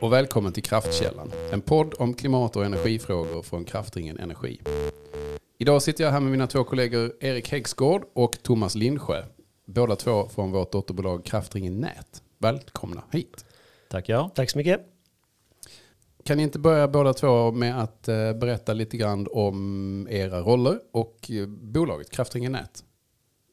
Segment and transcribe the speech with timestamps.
[0.00, 4.60] Och välkommen till Kraftkällan, en podd om klimat och energifrågor från Kraftringen Energi.
[5.58, 9.24] Idag sitter jag här med mina två kollegor Erik Häggsgård och Thomas Lindsjö,
[9.66, 12.22] båda två från vårt dotterbolag Kraftringen Nät.
[12.38, 13.44] Välkomna hit.
[13.90, 14.30] Tackar.
[14.34, 14.80] Tack så mycket.
[16.24, 20.80] Kan ni inte börja båda två med att eh, berätta lite grann om era roller
[20.92, 22.84] och eh, bolaget Kraftringen Nät?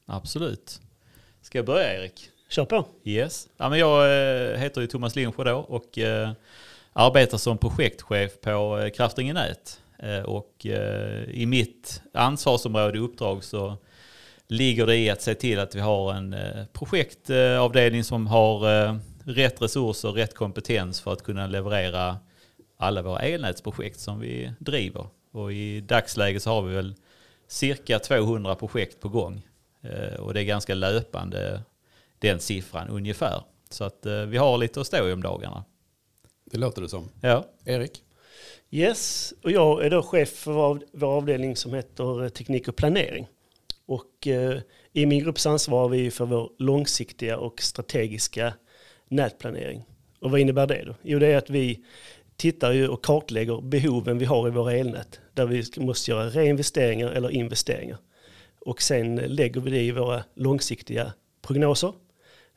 [0.05, 0.81] Absolut.
[1.41, 2.31] Ska jag börja Erik?
[2.49, 2.85] Kör på.
[3.03, 3.47] Yes.
[3.57, 6.31] Ja, men jag eh, heter ju Thomas Lindsjö då och eh,
[6.93, 9.81] arbetar som projektchef på eh, Kraftringen Nät.
[9.99, 10.65] Eh, och
[11.27, 13.77] i mitt ansvarsområde och uppdrag så
[14.47, 16.35] ligger det i att se till att vi har en
[16.73, 18.59] projektavdelning som har
[19.31, 22.17] rätt resurser, rätt kompetens för att kunna leverera
[22.77, 25.07] alla våra elnätsprojekt som vi driver.
[25.31, 26.95] Och i dagsläget så har vi väl
[27.47, 29.47] cirka 200 projekt på gång.
[30.19, 31.61] Och det är ganska löpande
[32.25, 33.43] den siffran ungefär.
[33.69, 35.65] Så att eh, vi har lite att stå i om dagarna.
[36.51, 37.09] Det låter det som.
[37.21, 38.03] Ja, Erik?
[38.71, 42.75] Yes, och jag är då chef för vår, vår avdelning som heter eh, teknik och
[42.75, 43.27] planering.
[43.85, 44.59] Och eh,
[44.93, 48.53] i min grupps ansvar har vi för vår långsiktiga och strategiska
[49.07, 49.83] nätplanering.
[50.21, 50.95] Och vad innebär det då?
[51.03, 51.85] Jo, det är att vi
[52.35, 55.19] tittar ju och kartlägger behoven vi har i våra elnät.
[55.33, 57.97] Där vi måste göra reinvesteringar eller investeringar.
[58.59, 61.93] Och sen lägger vi det i våra långsiktiga prognoser.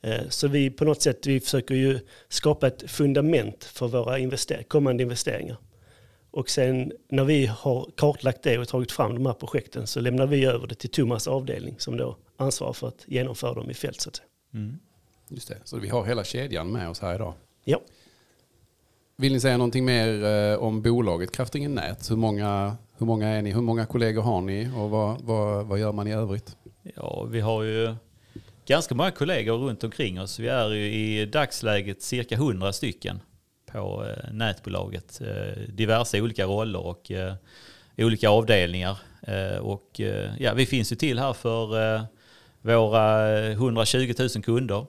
[0.02, 4.62] Eh, Så vi på något sätt vi försöker ju skapa ett fundament för våra invester-
[4.62, 5.56] kommande investeringar.
[6.30, 10.26] Och sen när vi har kartlagt det och tagit fram de här projekten så lämnar
[10.26, 14.00] vi över det till Thomas avdelning som då ansvarar för att genomföra dem i fält
[14.00, 14.10] så
[14.54, 14.78] mm.
[15.28, 15.56] Just det.
[15.64, 17.34] Så vi har hela kedjan med oss här idag.
[17.64, 17.80] Ja.
[19.16, 22.10] Vill ni säga någonting mer eh, om bolaget Kraftringen Nät?
[22.10, 23.52] Hur många, hur många är ni?
[23.52, 24.70] Hur många kollegor har ni?
[24.76, 26.56] Och vad, vad, vad gör man i övrigt?
[26.94, 27.94] ja vi har ju
[28.68, 30.38] ganska många kollegor runt omkring oss.
[30.38, 33.20] Vi är ju i dagsläget cirka 100 stycken
[33.72, 35.20] på eh, nätbolaget.
[35.20, 37.34] Eh, diverse olika roller och eh,
[37.96, 38.98] olika avdelningar.
[39.60, 40.00] Och
[40.38, 42.06] ja, vi finns ju till här för
[42.62, 44.86] våra 120 000 kunder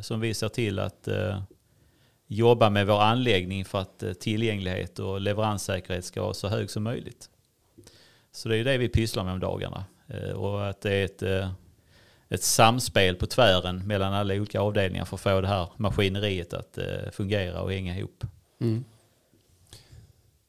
[0.00, 1.08] som vi ser till att
[2.26, 7.30] jobba med vår anläggning för att tillgänglighet och leveranssäkerhet ska vara så hög som möjligt.
[8.32, 9.84] Så det är det vi pysslar med om dagarna.
[10.34, 11.22] Och att det är ett,
[12.30, 16.78] ett samspel på tvären mellan alla olika avdelningar för att få det här maskineriet att
[16.78, 18.24] eh, fungera och hänga ihop.
[18.60, 18.84] Mm.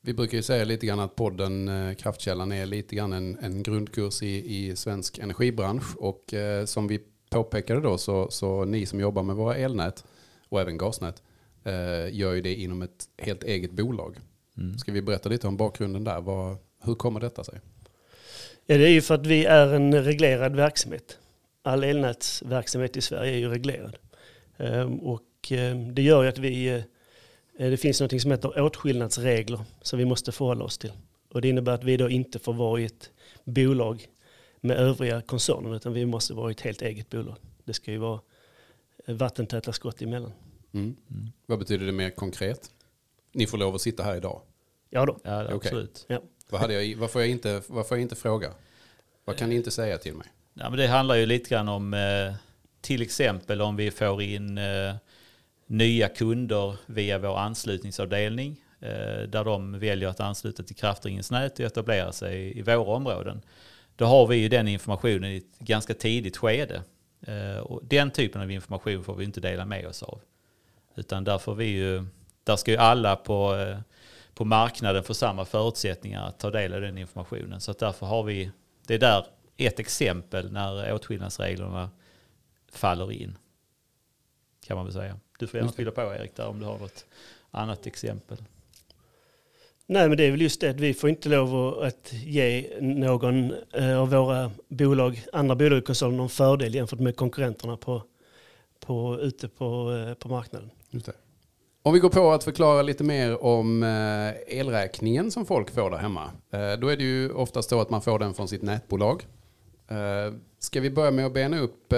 [0.01, 3.63] Vi brukar ju säga lite grann att podden eh, Kraftkällan är lite grann en, en
[3.63, 5.95] grundkurs i, i svensk energibransch.
[5.97, 6.99] Och eh, som vi
[7.29, 10.03] påpekade då så, så ni som jobbar med våra elnät
[10.49, 11.21] och även gasnät
[11.63, 14.19] eh, gör ju det inom ett helt eget bolag.
[14.57, 14.77] Mm.
[14.77, 16.21] Ska vi berätta lite om bakgrunden där?
[16.21, 17.59] Vad, hur kommer detta sig?
[18.65, 21.17] ja, det är ju för att vi är en reglerad verksamhet.
[21.63, 23.97] All elnätsverksamhet i Sverige är ju reglerad.
[24.57, 26.81] Ehm, Och ehm, det gör ju att vi, eh,
[27.57, 30.91] det finns något som heter åtskillnadsregler som vi måste förhålla oss till.
[31.29, 33.11] Och det innebär att vi då inte får vara i ett
[33.43, 34.05] bolag
[34.61, 37.35] med övriga koncerner utan vi måste vara i ett helt eget bolag.
[37.63, 38.19] Det ska ju vara
[39.05, 40.33] eh, vattentäta skott emellan.
[40.73, 40.95] Mm.
[41.09, 41.31] Mm.
[41.45, 42.71] Vad betyder det mer konkret?
[43.33, 44.41] Ni får lov att sitta här idag.
[44.89, 45.19] Ja då.
[45.23, 46.07] Ja, absolut.
[46.49, 48.53] Vad, hade jag, vad, får jag inte, vad får jag inte fråga?
[49.25, 50.27] Vad kan ni inte säga till mig?
[50.53, 52.33] Ja, men det handlar ju lite grann om eh,
[52.81, 54.95] till exempel om vi får in eh,
[55.67, 61.65] nya kunder via vår anslutningsavdelning eh, där de väljer att ansluta till Kraftringens nät och
[61.65, 63.41] etablera sig i våra områden.
[63.95, 66.81] Då har vi ju den informationen i ett ganska tidigt skede.
[67.63, 70.21] Och den typen av information får vi inte dela med oss av.
[70.95, 72.05] Utan där, får vi ju,
[72.43, 73.55] där ska ju alla på,
[74.33, 77.61] på marknaden få samma förutsättningar att ta del av den informationen.
[77.61, 78.51] Så att därför har vi,
[78.87, 79.25] det är där
[79.57, 81.89] ett exempel när åtskillnadsreglerna
[82.71, 83.37] faller in.
[84.65, 85.19] Kan man väl säga.
[85.39, 85.75] Du får gärna det.
[85.77, 87.05] fylla på Erik där om du har något
[87.51, 88.37] annat exempel.
[89.85, 93.53] Nej men det är väl just det att vi får inte lov att- ge någon
[93.73, 98.03] eh, av våra bolag, andra bolag i koncernen någon fördel jämfört med konkurrenterna på,
[98.79, 100.69] på, ute på, eh, på marknaden.
[100.89, 101.13] Just det.
[101.83, 105.97] Om vi går på att förklara lite mer om eh, elräkningen som folk får där
[105.97, 106.31] hemma.
[106.79, 109.25] Då är det ju oftast så att man får den från sitt nätbolag.
[109.91, 111.97] Eh, Ska vi börja med att bena upp eh,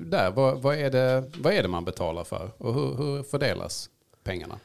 [0.00, 0.30] där?
[0.30, 3.90] Vad, vad, är det, vad är det man betalar för och hur, hur fördelas
[4.24, 4.58] pengarna?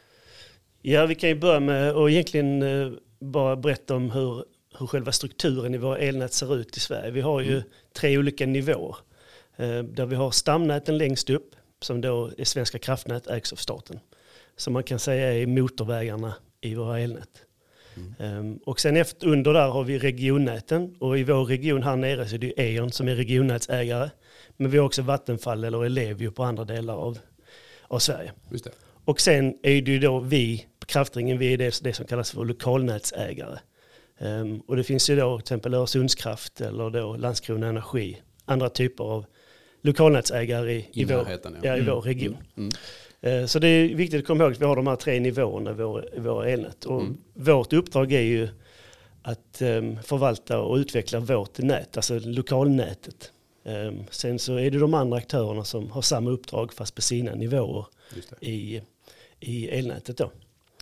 [0.81, 4.43] Ja vi kan ju börja med att egentligen eh, bara berätta om hur,
[4.79, 7.11] hur själva strukturen i våra elnät ser ut i Sverige.
[7.11, 7.63] Vi har ju Mm.
[7.93, 8.95] tre olika nivåer.
[9.83, 13.99] Där vi har stamnäten längst upp som då är Svenska kraftnät ägs av staten.
[14.55, 17.29] Som man kan säga är motorvägarna i våra elnät.
[18.19, 18.59] Mm.
[18.65, 22.35] Och sen efter, under där har vi regionnäten och i vår region här nere så
[22.35, 24.09] är det E.ON som är regionnätsägare.
[24.57, 27.19] Men vi har också Vattenfall eller Ellevio på andra delar av,
[27.87, 28.31] av Sverige.
[29.05, 32.45] Och sen är det ju då vi, Kraftringen, vi är det, det som kallas för
[32.45, 33.59] lokalnätsägare.
[34.19, 39.03] Um, och det finns ju då till exempel Öresundskraft eller då Landskrona Energi, andra typer
[39.03, 39.25] av
[39.81, 41.49] lokalnätsägare i, i, vår, ja.
[41.63, 42.33] Ja, i vår region.
[42.33, 42.43] Mm.
[42.57, 42.69] Mm.
[43.27, 45.71] Uh, så det är viktigt att komma ihåg att vi har de här tre nivåerna
[45.71, 46.85] i vår, våra elnät.
[46.85, 47.17] Och mm.
[47.33, 48.47] vårt uppdrag är ju
[49.21, 53.31] att um, förvalta och utveckla vårt nät, alltså lokalnätet.
[53.63, 57.35] Um, sen så är det de andra aktörerna som har samma uppdrag fast på sina
[57.35, 57.85] nivåer
[58.39, 58.81] i,
[59.39, 60.31] i elnätet då.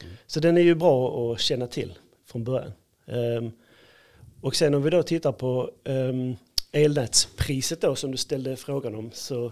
[0.01, 0.13] Mm.
[0.27, 1.93] Så den är ju bra att känna till
[2.25, 2.71] från början.
[3.05, 3.51] Um,
[4.41, 5.71] och sen om vi då tittar på
[6.71, 9.51] elnätspriset då som du ställde frågan om så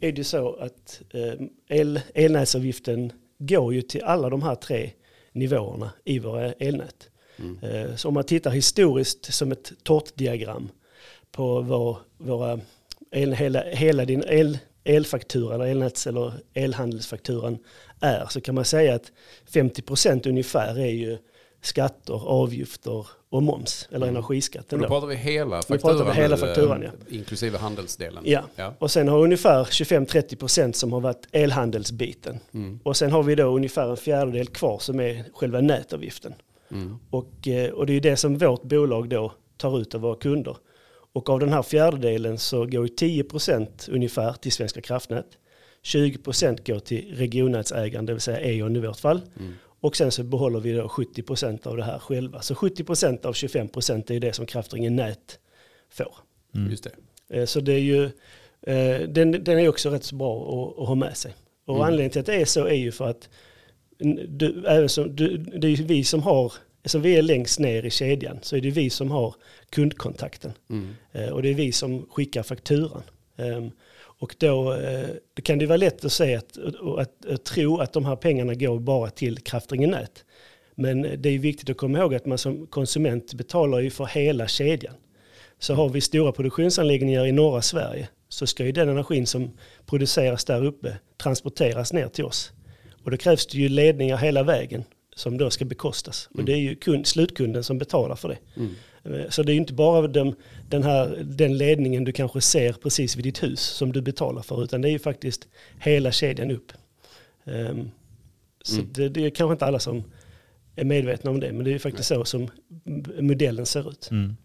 [0.00, 4.90] är det så att um, el, elnätsavgiften går ju till alla de här tre
[5.32, 7.10] nivåerna i våra elnät.
[7.38, 7.58] Mm.
[7.62, 10.68] Uh, så om man tittar historiskt som ett tårtdiagram
[11.32, 12.60] på vår, våra
[13.10, 17.58] el, hela, hela din el, elfaktura eller elnäts eller elhandelsfakturan
[18.00, 19.12] är så kan man säga att
[19.50, 21.18] 50% ungefär är ju
[21.62, 24.16] skatter, avgifter och moms, eller mm.
[24.16, 24.78] energiskatten.
[24.78, 26.90] då, då pratar vi hela fakturan, pratar vi hela fakturan ja.
[27.08, 28.22] inklusive handelsdelen.
[28.26, 28.42] Ja.
[28.56, 28.74] ja.
[28.78, 32.40] och sen har ungefär 25-30% som har varit elhandelsbiten.
[32.54, 32.80] Mm.
[32.82, 36.34] Och sen har vi då ungefär en fjärdedel kvar som är själva nätavgiften.
[36.70, 36.98] Mm.
[37.10, 40.56] Och, eh, och det är det som vårt bolag då tar ut av våra kunder.
[41.12, 45.26] Och av den här fjärdedelen så går 10% ungefär till Svenska kraftnät.
[45.82, 49.22] 20% går till regionnätsägaren, det vill säga E.ON i vårt fall.
[49.40, 49.54] Mm.
[49.80, 52.42] Och sen så behåller vi då 70% av det här själva.
[52.42, 55.38] Så 70% av 25% är det som Kraftringen Nät
[55.90, 56.14] får.
[56.54, 56.70] Mm.
[56.70, 57.38] Just det.
[57.38, 58.04] Eh, så det är ju,
[58.62, 61.34] eh, den, den är också rätt så bra att, att ha med sig.
[61.66, 61.86] Och mm.
[61.86, 63.28] anledningen till att det är så är ju för att
[64.28, 66.52] du, även som, du, det är vi som har,
[66.84, 69.34] som vi är längst ner i kedjan, så är det vi som har
[69.70, 70.52] kundkontakten.
[70.70, 70.94] Mm.
[71.12, 73.02] Eh, och det är vi som skickar fakturan.
[74.18, 76.58] Och då, eh, då kan det vara lätt att säga att,
[76.98, 80.24] att, att, tro att de här pengarna går bara till Kraftringen Nät.
[80.74, 84.48] Men det är viktigt att komma ihåg att man som konsument betalar ju för hela
[84.48, 84.94] kedjan.
[85.58, 89.50] Så har vi stora produktionsanläggningar i norra Sverige så ska ju den energin som
[89.86, 92.52] produceras där uppe transporteras ner till oss.
[93.04, 94.84] Och då krävs det ju ledningar hela vägen
[95.16, 96.28] som då ska bekostas.
[96.32, 96.40] Mm.
[96.40, 98.38] Och det är ju kund, slutkunden som betalar för det.
[98.56, 98.74] Mm.
[99.14, 100.34] Eh, så det är inte bara den,
[100.68, 104.64] den, här, den ledningen du kanske ser precis vid ditt hus som du betalar för,
[104.64, 106.72] utan det är ju faktiskt hela kedjan upp.
[107.44, 107.90] Um,
[108.62, 108.92] så mm.
[108.92, 110.04] det, det, är kanske inte alla som
[110.76, 112.18] är medvetna om det, men det är ju faktiskt Nej.
[112.18, 112.48] så som
[113.20, 114.10] modellen ser ut.
[114.10, 114.36] Mm.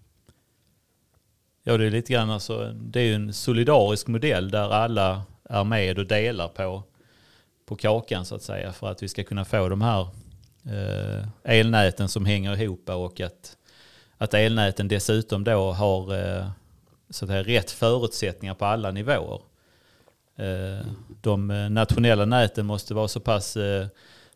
[1.64, 5.64] Ja, det är lite grann alltså, det är ju en solidarisk modell där alla är
[5.64, 6.84] med och delar på,
[7.66, 10.08] på kakan så att säga för att vi ska kunna få de här
[10.66, 13.58] eh, elnäten som hänger ihop och att
[14.24, 16.48] att elnäten dessutom då har eh,
[17.10, 19.42] så att säga, rätt förutsättningar på alla nivåer.
[20.36, 20.86] Eh,
[21.22, 23.58] de eh, nationella näten måste vara så pass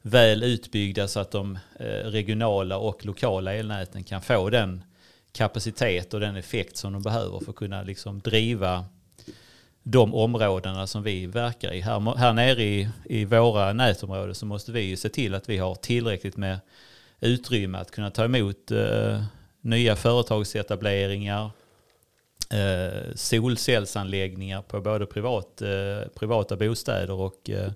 [0.01, 1.60] väl utbyggda så att de
[2.04, 4.84] regionala och lokala elnäten kan få den
[5.31, 8.86] kapacitet och den effekt som de behöver för att kunna liksom driva
[9.83, 11.81] de områdena som vi verkar i.
[11.81, 15.75] Här, här nere i, i våra nätområden så måste vi se till att vi har
[15.75, 16.59] tillräckligt med
[17.19, 19.23] utrymme att kunna ta emot eh,
[19.68, 21.52] nya företagsetableringar,
[22.52, 27.71] eh, solcellsanläggningar på både privat, eh, privata bostäder och eh,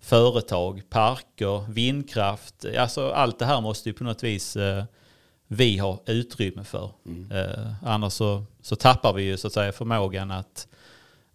[0.00, 2.64] företag, parker, vindkraft.
[2.78, 4.84] Alltså allt det här måste ju på något vis eh,
[5.46, 6.90] vi ha utrymme för.
[7.06, 7.30] Mm.
[7.30, 10.68] Eh, annars så, så tappar vi ju så att säga förmågan att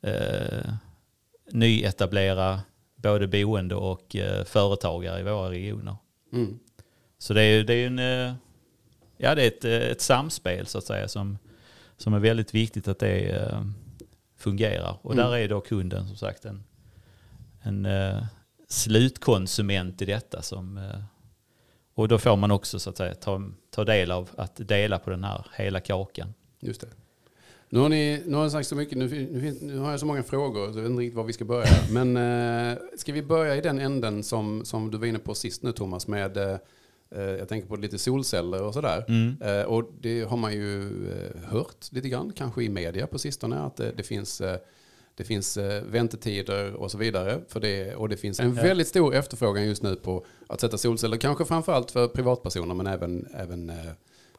[0.01, 0.73] eh,
[1.51, 2.61] nyetablera
[2.95, 5.95] både boende och eh, företagare i våra regioner.
[6.33, 6.59] Mm.
[7.17, 8.33] Så det är ju en, eh,
[9.17, 11.37] ja, det är ett, ett samspel så att säga som,
[11.97, 13.61] som är väldigt viktigt att det eh,
[14.37, 14.97] fungerar.
[15.01, 15.25] Och mm.
[15.25, 16.63] där är då kunden som sagt en,
[17.61, 18.23] en uh,
[18.67, 20.41] slutkonsument i detta.
[20.41, 20.91] Som,
[21.93, 25.09] och då får man också så att säga ta, ta del av att dela på
[25.09, 26.33] den här hela kakan.
[26.59, 26.87] Just det.
[27.69, 30.05] Nu har ni, nu har ni sagt så mycket, nu, nu, nu, har jag så
[30.05, 31.67] många frågor så jag vet inte riktigt var vi ska börja.
[31.91, 35.63] Men uh, ska vi börja i den änden som, som du var inne på sist
[35.63, 36.57] nu Thomas med Eh,
[37.09, 39.05] jag tänker på lite solceller och sådär.
[39.07, 39.41] Mm.
[39.41, 43.59] Eh, och det har man ju eh, hört lite grann, kanske i media på sistone,
[43.59, 44.41] att det, det finns
[45.15, 47.41] det finns väntetider och så vidare.
[47.47, 51.17] För det, och det finns en väldigt stor efterfrågan just nu på att sätta solceller.
[51.17, 53.71] Kanske framförallt för privatpersoner men även, även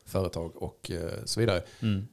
[0.04, 0.90] företag och
[1.24, 1.62] så vidare.
[1.80, 2.06] Mm.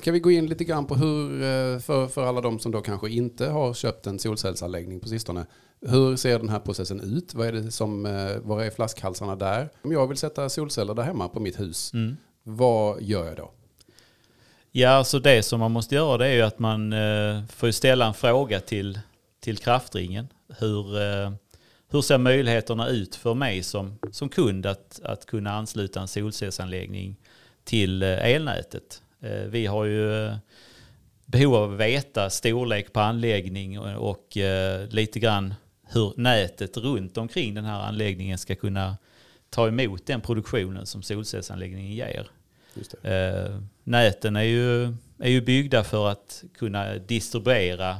[0.00, 3.10] Ska vi gå in lite grann på hur, för, för alla de som då kanske
[3.10, 5.46] inte har köpt en solcellsanläggning på sistone.
[5.80, 7.34] Hur ser den här processen ut?
[7.34, 9.68] Vad är det som, eh, vad är flaskhalsarna där?
[9.82, 12.16] Om jag vill sätta solceller där hemma på mitt hus, mm.
[12.42, 13.50] vad gör jag då?
[14.72, 17.70] Ja, så alltså det som man måste göra det är ju att man eh, får
[17.70, 19.00] ställa en fråga till,
[19.40, 20.28] till kraftringen.
[20.58, 21.32] Hur, eh,
[21.88, 27.16] hur ser möjligheterna ut för mig som, som kund att, att kunna ansluta en solcellsanläggning
[27.64, 29.02] till elnätet?
[29.48, 30.30] Vi har ju
[31.24, 34.36] behov av att veta storlek på anläggning och, och
[34.88, 35.54] lite grann
[35.86, 38.96] hur nätet runt omkring den här anläggningen ska kunna
[39.50, 42.30] ta emot den produktionen som solcellsanläggningen ger.
[43.02, 44.84] Eh, näten är ju,
[45.18, 47.96] är ju byggda för att kunna distribuera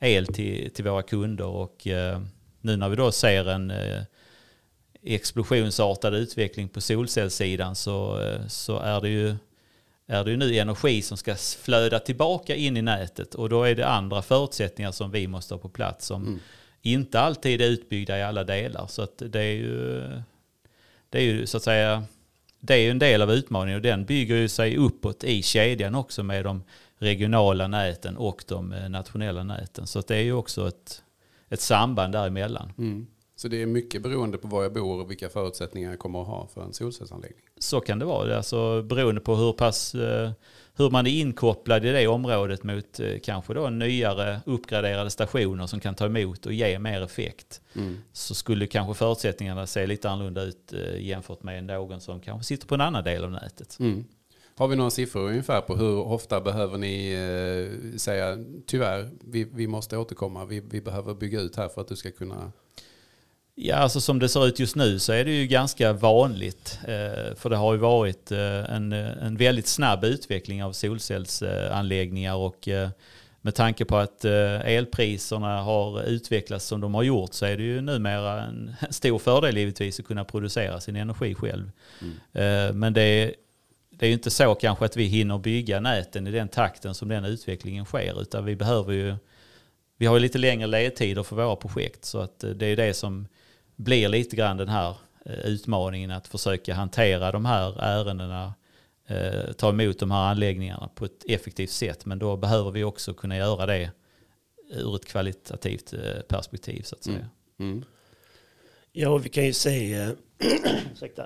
[0.00, 2.22] el till, till våra kunder och eh,
[2.60, 4.02] nu när vi då ser en eh,
[5.02, 9.36] explosionsartad utveckling på solcellssidan så, eh, så är det ju
[10.06, 13.74] är det ju nu energi som ska flöda tillbaka in i nätet och då är
[13.74, 16.40] det andra förutsättningar som vi måste ha på plats som mm.
[16.82, 18.86] Inte alltid är utbyggda i alla delar.
[18.86, 20.00] Så att det är ju,
[21.10, 22.04] det är ju så att säga
[22.64, 26.22] det är en del av utmaningen och den bygger ju sig uppåt i kedjan också
[26.22, 26.62] med de
[26.98, 29.86] regionala näten och de eh, nationella näten.
[29.86, 31.02] Så det är ju också ett,
[31.48, 32.72] ett samband däremellan.
[32.78, 33.06] Mm.
[33.36, 36.26] Så det är mycket beroende på var jag bor och vilka förutsättningar jag kommer att
[36.26, 37.44] ha för en solcellsanläggning?
[37.58, 38.36] Så kan det vara.
[38.36, 40.30] Alltså beroende på hur pass eh,
[40.76, 45.80] hur man är inkopplad i det området mot eh, kanske då nyare uppgraderade stationer som
[45.80, 47.60] kan ta emot och ge mer effekt.
[47.74, 47.98] Mm.
[48.12, 52.66] Så skulle kanske förutsättningarna se lite annorlunda ut eh, jämfört med någon som kanske sitter
[52.66, 53.76] på en annan del av nätet.
[53.80, 54.04] Mm.
[54.56, 59.66] Har vi några siffror ungefär på hur ofta behöver ni eh, säga tyvärr, vi, vi
[59.66, 62.52] måste återkomma, vi, vi behöver bygga ut här för att du ska kunna
[63.54, 66.78] Ja, alltså som det ser ut just nu så är det ju ganska vanligt.
[66.84, 72.68] Eh, för det har ju varit eh, en, en väldigt snabb utveckling av solcellsanläggningar och
[72.68, 72.88] eh,
[73.40, 77.80] med tanke på att elpriserna har utvecklats som de har gjort så är det ju
[77.80, 81.70] numera en stor fördel givetvis att kunna producera sin energi själv.
[82.32, 82.78] Mm.
[82.78, 83.34] Men det är,
[83.90, 87.08] det är ju inte så kanske att vi hinner bygga näten i den takten som
[87.08, 89.16] den utvecklingen sker utan vi behöver ju
[89.96, 93.26] vi har ju lite längre ledtider för våra projekt så att det är det som
[93.82, 98.54] blir lite grann den här eh, utmaningen att försöka hantera de här ärendena,
[99.06, 102.06] eh, ta emot de här anläggningarna på ett effektivt sätt.
[102.06, 103.90] Men då behöver vi också kunna göra det
[104.70, 107.28] ur ett kvalitativt eh, perspektiv så att säga.
[107.58, 107.72] Mm.
[107.72, 107.84] Mm.
[108.92, 110.16] Ja, vi kan ju säga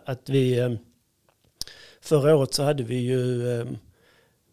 [0.04, 0.78] att vi
[2.00, 3.60] förra året så hade vi ju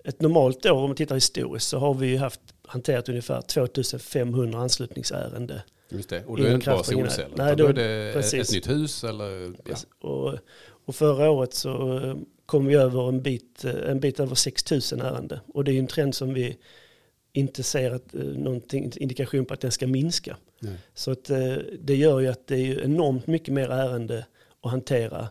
[0.03, 5.59] ett normalt år om man tittar historiskt så har vi haft hanterat ungefär 2500 anslutningsärenden
[5.93, 8.49] Just det, och då är det inte bara solceller, Nej, då, då är det precis.
[8.49, 9.53] ett nytt hus eller?
[9.65, 9.75] Ja.
[10.09, 10.33] Och,
[10.85, 14.71] och förra året så eh, kom vi över en bit, eh, en bit över 6
[14.71, 15.39] 000 ärenden.
[15.53, 16.57] Och det är en trend som vi
[17.33, 20.37] inte ser att, eh, någonting indikation på att den ska minska.
[20.59, 20.77] Nej.
[20.93, 21.25] Så att,
[21.79, 24.25] det gör ju att det är enormt mycket mer ärende
[24.61, 25.27] att hantera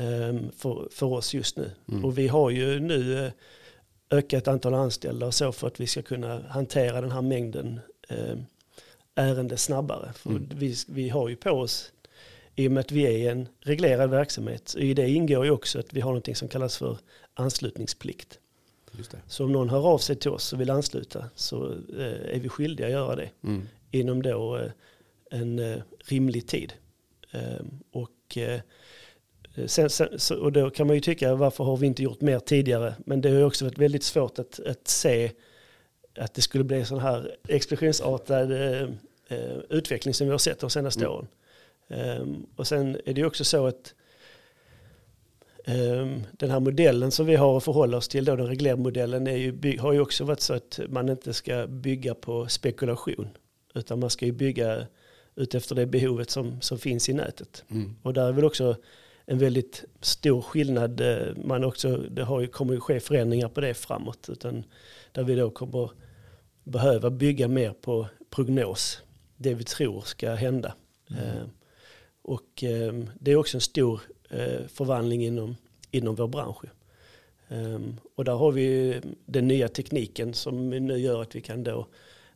[0.00, 1.70] um, för, för oss just nu.
[1.88, 2.04] Mm.
[2.04, 3.30] Och vi har ju nu
[4.10, 8.46] ökat antal anställda och så för att vi ska kunna hantera den här mängden um,
[9.14, 10.12] ärende snabbare.
[10.12, 10.48] För mm.
[10.54, 11.92] vi, vi har ju på oss,
[12.54, 15.92] i och med att vi är en reglerad verksamhet, i det ingår ju också att
[15.92, 16.98] vi har något som kallas för
[17.34, 18.38] anslutningsplikt.
[19.26, 22.48] Så om någon hör av sig till oss och vill ansluta så eh, är vi
[22.48, 23.68] skyldiga att göra det mm.
[23.90, 24.70] inom då eh,
[25.30, 26.72] en eh, rimlig tid.
[27.32, 28.60] Ehm, och, eh,
[29.66, 32.38] sen, sen, så, och då kan man ju tycka varför har vi inte gjort mer
[32.38, 32.94] tidigare?
[33.06, 35.30] Men det har ju också varit väldigt svårt att, att se
[36.16, 38.82] att det skulle bli sån här explosionsartad eh,
[39.28, 41.12] eh, utveckling som vi har sett de senaste mm.
[41.12, 41.26] åren.
[41.88, 43.94] Um, och sen är det ju också så att
[45.66, 49.36] um, den här modellen som vi har att förhålla oss till, då, den reglermodellen, är
[49.36, 53.28] ju, har ju också varit så att man inte ska bygga på spekulation.
[53.74, 54.86] Utan man ska ju bygga
[55.36, 57.64] utefter det behovet som, som finns i nätet.
[57.70, 57.96] Mm.
[58.02, 58.76] Och där är väl också
[59.26, 61.00] en väldigt stor skillnad.
[61.00, 64.28] Eh, man också, det har ju, kommer ju ske förändringar på det framåt.
[64.28, 64.64] Utan
[65.12, 65.90] där vi då kommer
[66.64, 69.02] behöva bygga mer på prognos.
[69.36, 70.74] Det vi tror ska hända.
[71.10, 71.22] Mm.
[71.22, 71.44] Eh,
[72.22, 75.56] och eh, det är också en stor eh, förvandling inom,
[75.90, 76.64] inom vår bransch.
[77.48, 81.86] Um, och där har vi den nya tekniken som nu gör att vi kan då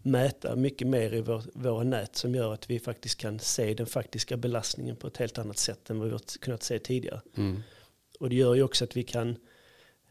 [0.02, 3.87] mäta mycket mer i vår, våra nät som gör att vi faktiskt kan se den
[3.87, 7.20] faktiska belastningen på ett helt annat sätt än vad vi har kunnat se tidigare.
[7.37, 7.62] Mm.
[8.20, 9.37] Och det gör ju också att vi kan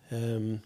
[0.09, 0.59] um,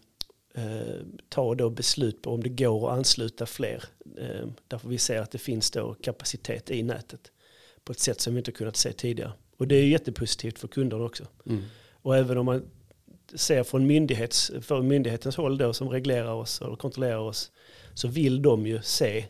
[0.54, 3.84] eh, ta då beslut på om det går att ansluta fler.
[4.18, 7.32] Eh, därför vi ser att det finns då kapacitet i nätet
[7.84, 9.34] på ett sätt som vi inte kunnat se tidigare.
[9.58, 11.28] Och det är jättepositivt för kunderna också.
[11.46, 11.64] Mm.
[11.92, 12.70] Och även om man
[13.34, 17.52] ser från myndighets, för myndighetens håll då som reglerar oss och kontrollerar oss
[17.94, 19.26] så vill de ju se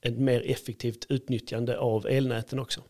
[0.00, 2.82] ett mer effektivt utnyttjande av elnäten också.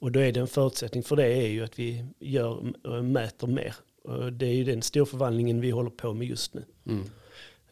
[0.00, 3.74] Och då är det en förutsättning för det är ju att vi gör, mäter mer
[4.32, 6.64] det är ju den storförvandlingen vi håller på med just nu.
[6.86, 7.04] Mm.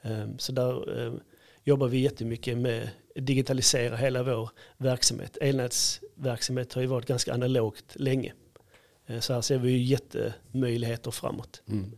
[0.02, 1.20] Um, så där um,
[1.64, 5.38] jobbar vi jättemycket med digitalisera hela vår verksamhet.
[5.40, 8.32] Elnätsverksamhet har ju varit ganska analogt länge.
[9.06, 11.62] Eh, så här ser vi ju jättemöjligheter framåt.
[11.68, 11.92] Mm.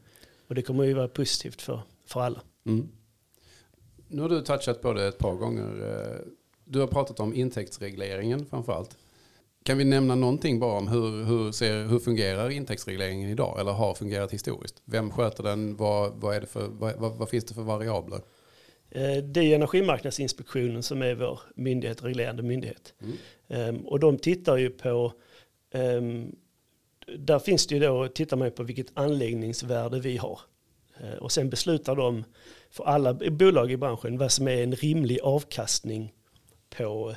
[0.46, 2.42] Och det kommer ju vara positivt för, för alla.
[2.64, 2.88] Mm.
[4.08, 5.88] Nu har du touchat på det ett par gånger.
[5.88, 6.20] Eh,
[6.64, 8.96] Du har pratat om intäktsregleringen framför allt.
[9.64, 13.94] Kan vi nämna någonting bara om hur, hur, ser, hur fungerar intäktsregleringen idag eller har
[13.94, 14.82] fungerat historiskt?
[14.84, 15.76] Vem sköter den?
[15.76, 18.20] Vad, vad, är det för, vad, vad, finns det för variabler?
[18.90, 22.94] Eh, Det är Energimarknadsinspektionen som är vår myndighet, reglerande myndighet.
[23.00, 23.16] Mm.
[23.48, 25.12] Ehm, Och de tittar ju på,
[25.74, 26.36] ehm,
[27.18, 30.40] där finns det ju då, tittar man på vilket anläggningsvärde vi har.
[31.00, 32.24] Eh, Och sen beslutar de
[32.70, 36.12] för alla bolag i branschen vad som är en rimlig avkastning
[36.76, 37.14] på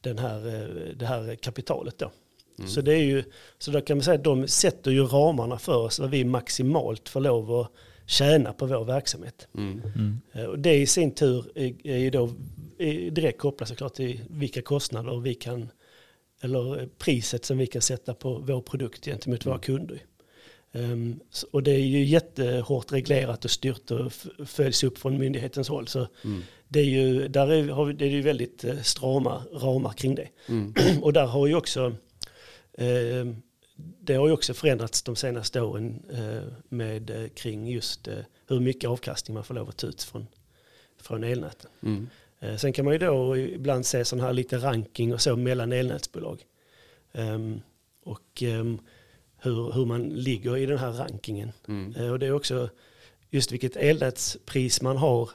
[0.00, 2.10] den här, eh, det här kapitalet då.
[2.58, 2.70] Mm.
[2.70, 3.24] Så det är ju,
[3.58, 7.08] så då kan man säga att de sätter ju ramarna för oss vad vi maximalt
[7.08, 7.72] får lov att
[8.06, 9.48] tjäna på vår verksamhet.
[9.56, 9.82] Mm.
[9.96, 10.20] Mm.
[10.32, 12.30] Eh, Och det i sin tur är, är ju då
[12.78, 15.68] är direkt kopplat såklart till vilka kostnader vi kan,
[16.40, 19.98] eller eh, priset som vi kan sätta på vår produkt gentemot våra kunder.
[20.72, 24.12] Ehm, så- och det är ju jättehårt reglerat och styrt och
[24.48, 25.88] följs upp från myndighetens håll.
[25.88, 26.42] Så Mm.
[26.68, 30.28] Det är ju, där är, vi- det är ju väldigt eh, strama ramar kring det.
[30.48, 30.74] Mm.
[31.02, 31.94] Och där har ju också,
[32.72, 33.26] eh,
[34.00, 38.14] det har ju också förändrats de senaste åren eh, med, eh, kring just eh,
[38.46, 40.26] hur mycket avkastning man får lov att ta ut från,
[41.00, 41.70] från elnäten.
[41.82, 42.08] Mm.
[42.40, 45.72] Eh, sen kan man ju då ibland se sån här lite ranking och så mellan
[45.72, 46.42] elnätsbolag.
[47.12, 47.60] Ehm,
[48.04, 48.78] och ehm,
[49.38, 51.52] hur, hur man ligger i den här rankingen.
[51.68, 52.10] Mm.
[52.12, 52.68] Och det är också
[53.30, 55.30] just vilket elnätspris man har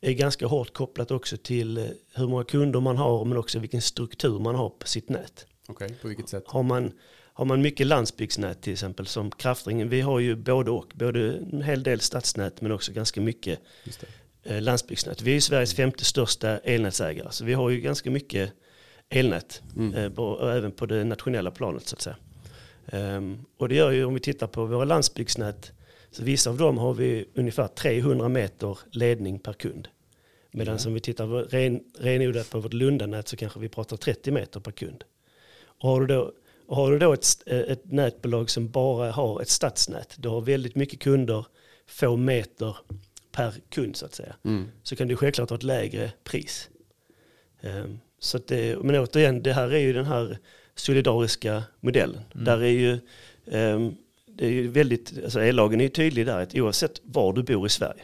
[0.00, 3.82] är ganska hårt kopplat också till eh, hur många kunder man har men också vilken
[3.82, 5.46] struktur man har på sitt nät.
[5.68, 6.44] Okej, på vilket sätt?
[6.46, 6.92] Har man,
[7.32, 11.62] har man mycket landsbygdsnät till exempel som kraftringen, vi har ju både och, både en
[11.62, 13.60] hel del stadsnät men också ganska mycket
[14.42, 15.22] eh, landsbygdsnät.
[15.22, 18.52] Vi är ju Sveriges femte största elnätsägare så vi har ju ganska mycket
[19.08, 19.94] elnät Mm.
[19.94, 22.16] eh, även på det nationella planet så att säga.
[22.86, 25.72] Ehm, och det gör ju om vi tittar på våra landsbygdsnät
[26.10, 29.88] så vissa av dem har vi ungefär 300 meter ledning per kund.
[30.50, 30.78] Medan Ja.
[30.78, 34.60] som vi tittar på ren, renodlat på vårt Lundanät så kanske vi pratar 30 meter
[34.60, 35.04] per kund.
[35.60, 36.32] Och har du då,
[36.68, 40.74] har du då ett, eh, ett nätbolag som bara har ett stadsnät, du har väldigt
[40.74, 41.46] mycket kunder,
[41.86, 42.76] få meter
[43.32, 44.68] per kund så att säga, Mm.
[44.82, 46.68] så kan du självklart ha ett lägre pris.
[47.60, 50.38] Ehm, Så det, men återigen, det här är ju den här
[50.74, 52.20] solidariska modellen.
[52.34, 52.44] Mm.
[52.44, 52.98] Där är ju,
[53.50, 53.96] ehm,
[54.38, 57.66] det är ju väldigt, alltså ellagen är ju tydlig där att oavsett var du bor
[57.66, 58.02] i Sverige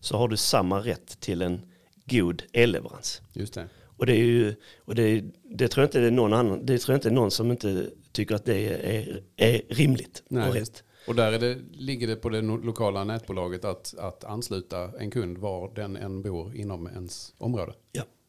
[0.00, 1.60] så har du samma rätt till en
[2.04, 3.22] god elleverans.
[3.32, 3.68] Just det.
[3.96, 6.78] Och det är ju, och det, det tror jag inte det är någon annan, det
[6.78, 10.54] tror jag inte är någon som inte tycker att det är, är rimligt Nej, och
[10.54, 10.84] rätt.
[11.06, 15.38] Och där är det, ligger det på det lokala nätbolaget att, att ansluta en kund
[15.38, 17.72] var den än bor inom ens område.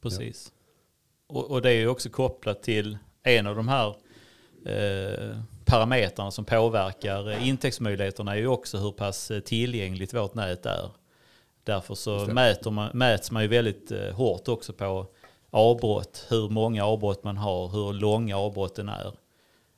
[0.02, 0.52] Precis.
[1.28, 3.96] Och, och det är ju också kopplat till en av de här
[4.65, 10.89] eh, parametrarna som påverkar intäktsmöjligheterna är ju också hur pass eh, tillgängligt vårt nät är.
[11.63, 15.08] Därför så mäter man, mäts man ju väldigt eh, hårt också på
[15.49, 19.13] avbrott, hur många avbrott man har, hur långa avbrotten är.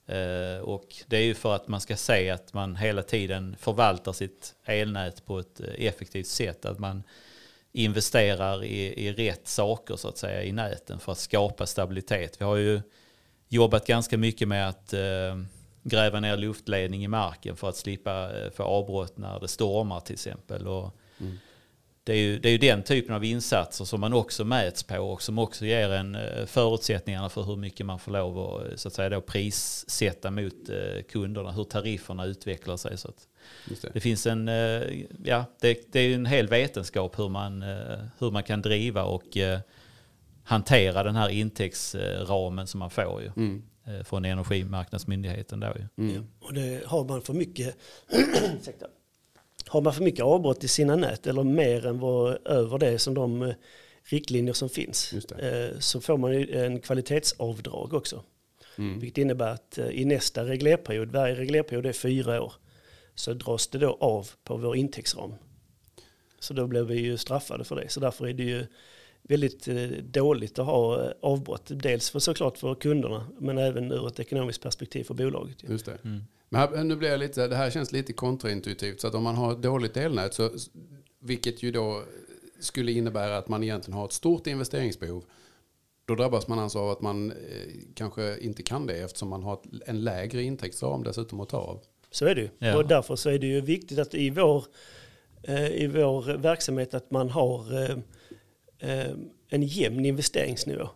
[0.08, 4.13] Eh, och det är ju för att man ska se att man hela tiden förvaltar
[4.13, 6.65] sitt elnät på ett effektivt sätt.
[6.65, 7.04] Att man
[7.71, 12.41] investerar i, i rätt saker så att säga i näten för att skapa stabilitet.
[12.41, 12.82] Vi har ju
[13.47, 14.93] jobbat ganska mycket med att
[15.89, 20.13] gräva ner luftledning i marken för att slippa eh, få avbrott när det stormar till
[20.13, 20.67] exempel.
[20.67, 21.38] Och Mm.
[22.04, 24.97] det, är ju, det är ju den typen av insatser som man också mäts på
[24.97, 28.76] och som också ger en eh, förutsättningarna för hur mycket man får lov att, eh,
[28.76, 30.54] så att säga, då prissätta mot
[31.10, 32.97] kunderna, hur tarifferna utvecklar sig.
[32.97, 33.12] Så
[33.82, 33.89] det.
[33.93, 34.47] det finns en,
[35.23, 37.62] ja, det, det är en hel vetenskap hur man,
[38.19, 39.38] hur man kan driva och
[40.43, 43.63] hantera den här intäktsramen som man får ju Mm.
[43.88, 45.62] Eh, från Energimarknadsmyndigheten.
[45.62, 46.04] Ju.
[46.04, 46.15] Mm.
[46.15, 47.76] Ja, och det, har man för mycket
[49.67, 53.13] har man för mycket avbrott i sina nät eller mer än vad över det som
[53.13, 53.54] de eh,
[54.04, 58.23] riktlinjer som finns eh, så får man ju en kvalitetsavdrag också.
[58.78, 59.00] Mm.
[59.00, 62.54] Vilket innebär att i nästa reglerperiod, varje reglerperiod är fyra år,
[63.15, 65.34] så dras det då av på vår intäktsram.
[66.39, 67.89] Så då blir vi ju straffade för det.
[67.89, 68.65] Så därför är det ju
[69.28, 71.66] väldigt eh, dåligt att ha eh, avbrott.
[71.70, 75.63] Dels för såklart för kunderna, men även ur ett ekonomiskt perspektiv för bolaget.
[75.63, 75.72] ju.
[75.72, 75.98] Just det.
[76.04, 76.24] Mm.
[76.50, 79.02] Men här, nu blir jag lite, det här känns lite kontraintuitivt.
[79.02, 80.50] Så att om man har ett dåligt elnät, så,
[81.20, 82.04] vilket ju då
[82.60, 85.24] skulle innebära att man egentligen har ett stort investeringsbehov,
[86.06, 87.36] då drabbas man alltså av att man eh,
[87.94, 91.82] kanske inte kan det eftersom man har ett, en lägre intäktsram dessutom att ta av.
[92.12, 92.50] Så är det ju.
[92.60, 92.78] Ja.
[92.78, 94.66] Och därför så är det ju viktigt att i vår,
[95.44, 97.98] eh, i vår verksamhet att man har eh,
[99.50, 100.90] en jämn investeringsnivå.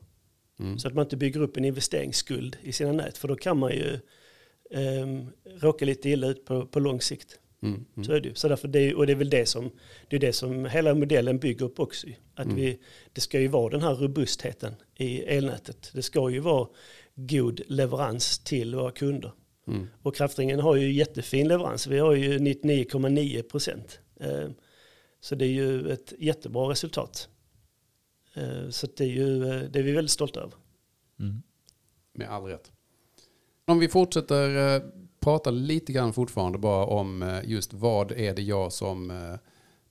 [0.60, 0.80] Mm.
[0.80, 3.18] Så att man inte bygger upp en investeringsskuld i sina nät.
[3.18, 4.00] För då kan man ju
[5.02, 5.28] um,
[5.60, 7.40] råka lite illa ut på, på lång sikt.
[7.64, 7.86] Mm.
[7.96, 8.04] Mm.
[8.06, 8.36] Så är det ju.
[8.36, 9.72] Så därför det, och det är väl det som,
[10.10, 12.08] det är det som hela modellen bygger upp också.
[12.36, 12.56] Att Mm.
[12.56, 12.80] vi,
[13.14, 15.92] det ska ju vara den här robustheten i elnätet.
[15.94, 16.68] Det ska ju vara
[17.16, 19.32] god leverans till våra kunder.
[19.68, 19.88] Mm.
[20.02, 21.88] Och kraftringen har ju jättefin leverans.
[21.88, 24.00] Vi har ju 99,9 procent.
[24.20, 24.50] Eh,
[25.24, 27.30] Så det är ju ett jättebra resultat.
[28.34, 30.54] Eh, Så det är, ju, eh, det är vi väldigt stolta över.
[31.20, 31.42] Mm.
[32.14, 32.72] Med all rätt.
[33.66, 34.82] Om vi fortsätter eh,
[35.20, 39.12] prata lite grann fortfarande bara om just vad är det jag som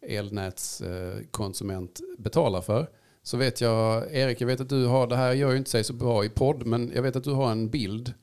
[0.00, 2.90] elnätskonsument betalar för.
[3.22, 5.84] Så vet jag, Erik, jag vet att du har, det här gör ju inte sig
[5.84, 8.14] så bra i podd, men jag vet att du har en bild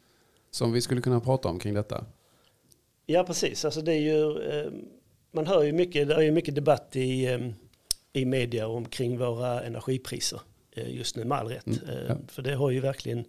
[0.52, 2.06] som vi skulle kunna prata om kring detta.
[3.06, 3.66] Ja, precis.
[3.66, 4.36] Alltså det är ju,
[5.32, 7.26] man hör ju mycket, det är ju mycket debatt i,
[8.18, 11.68] i media omkring våra energipriser eh, just nu med all rätt.
[11.68, 12.18] Mm, Eh, ja.
[12.28, 13.26] För det har ju verkligen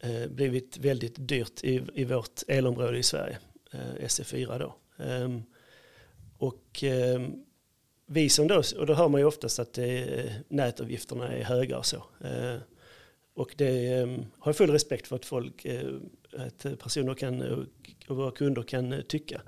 [0.00, 3.38] eh, blivit väldigt dyrt i, i vårt elområde i Sverige,
[3.72, 4.74] eh, SE4 då.
[5.04, 5.42] Ehm,
[6.38, 7.32] Och ehm,
[8.06, 11.86] vi som då, och då hör man ju oftast att det, nätavgifterna är höga och
[11.86, 12.04] så.
[13.34, 14.06] Och det eh,
[14.38, 15.66] har jag full respekt för att folk,
[16.36, 17.66] att personer kan,
[18.08, 19.42] och våra kunder kan tycka.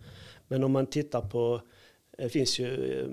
[0.49, 1.63] Men om man tittar på,
[2.19, 3.07] det finns ju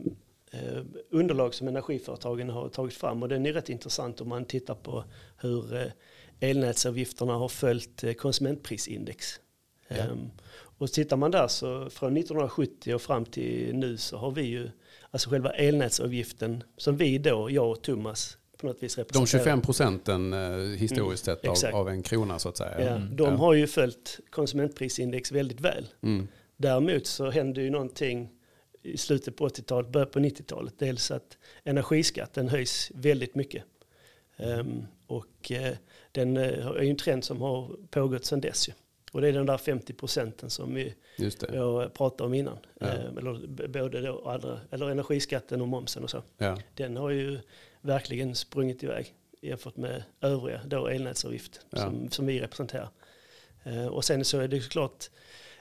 [1.12, 5.04] underlag som energiföretagen har tagit fram och den är rätt intressant om man tittar på
[5.38, 5.92] hur eh,
[6.40, 9.40] elnätsavgifterna har följt eh, konsumentprisindex.
[9.88, 9.96] Ja.
[9.96, 10.30] Ehm,
[10.78, 14.70] Och tittar man där så från 1970 och fram till nu så har vi ju,
[15.12, 19.44] alltså själva elnätsavgiften som vi då, jag och Thomas på något vis De representerar.
[19.44, 21.74] 25 procenten eh, historiskt sett av, exakt.
[21.74, 22.82] av en krona så att säga.
[22.86, 23.36] Ja, Mm, de ja.
[23.38, 25.88] har ju följt konsumentprisindex väldigt väl.
[26.02, 26.28] Mm.
[26.58, 28.30] Däremot så hände ju någonting
[28.84, 30.74] i slutet på 80-talet, början på 90-talet.
[30.78, 33.64] Dels att energiskatten höjs väldigt mycket.
[34.38, 35.76] Ehm, och eh,
[36.12, 38.70] den eh, är ju en trend som har pågått sedan dess.
[38.70, 38.74] Ju.
[39.12, 40.94] Och det är den där 50 procenten som vi,
[41.54, 42.58] jag pratade om innan.
[42.80, 42.88] Ja.
[42.88, 46.24] Ehm, eller både då andra, eller energiskatten och momsen och så.
[46.38, 46.58] Ja.
[46.76, 47.40] Den har ju
[47.82, 51.78] verkligen sprungit iväg jämfört med övriga då elnätsavgift Ja.
[51.78, 52.90] som, som vi representerar.
[53.64, 55.10] Eh, och sen så är det såklart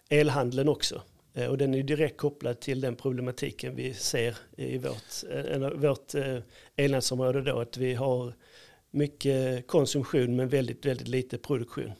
[0.08, 1.02] elhandeln också.
[1.34, 6.14] Eh, och den är direkt kopplad till den problematiken vi ser i vårt, eh, vårt
[6.14, 6.38] eh,
[6.76, 7.60] elnätsområde då.
[7.60, 8.34] Att vi har
[8.90, 11.92] mycket konsumtion men väldigt, väldigt lite produktion.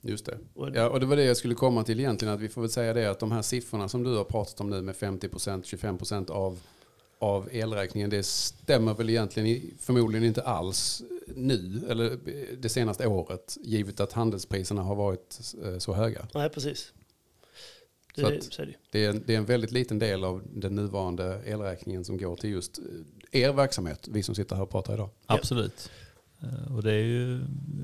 [0.00, 0.38] Just det.
[0.74, 2.34] Ja, och det var det jag skulle komma till egentligen.
[2.34, 4.70] Att vi får väl säga det att de här siffrorna som du har pratat om
[4.70, 6.58] nu med 50%, 25% av,
[7.18, 8.10] av elräkningen.
[8.10, 12.18] Det stämmer väl egentligen förmodligen inte alls nu eller
[12.56, 13.56] det senaste året.
[13.62, 15.40] Givet att handelspriserna har varit
[15.78, 16.28] så höga.
[16.34, 16.92] Nej, precis.
[18.16, 18.74] Det, Så att- så är det.
[18.90, 22.36] Det är, en, det är en väldigt liten del av den nuvarande elräkningen som går
[22.36, 22.78] till just
[23.32, 24.08] eh, er verksamhet.
[24.12, 25.10] Vi som sitter här och pratar idag.
[25.26, 25.90] Absolut.
[26.42, 27.38] Eh, Och det är ju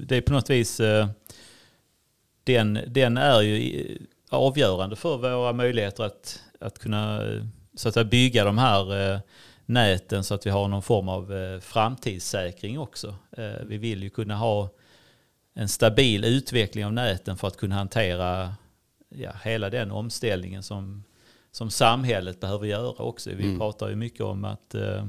[0.07, 1.09] det är på något vis, eh,
[2.45, 3.99] den, den är ju
[4.31, 7.23] avgörande för våra möjligheter att, att kunna
[7.75, 9.21] så att bygga de här
[9.67, 13.15] näten så att vi har någon form av framtidssäkring också.
[13.67, 14.69] Vi vill ju kunna ha
[15.55, 18.55] en stabil utveckling av näten för att kunna hantera
[19.17, 21.05] ja, hela den omställningen som,
[21.51, 23.31] som samhället behöver göra också.
[23.31, 23.59] Vi Mm.
[23.59, 25.07] pratar ju mycket om att eh,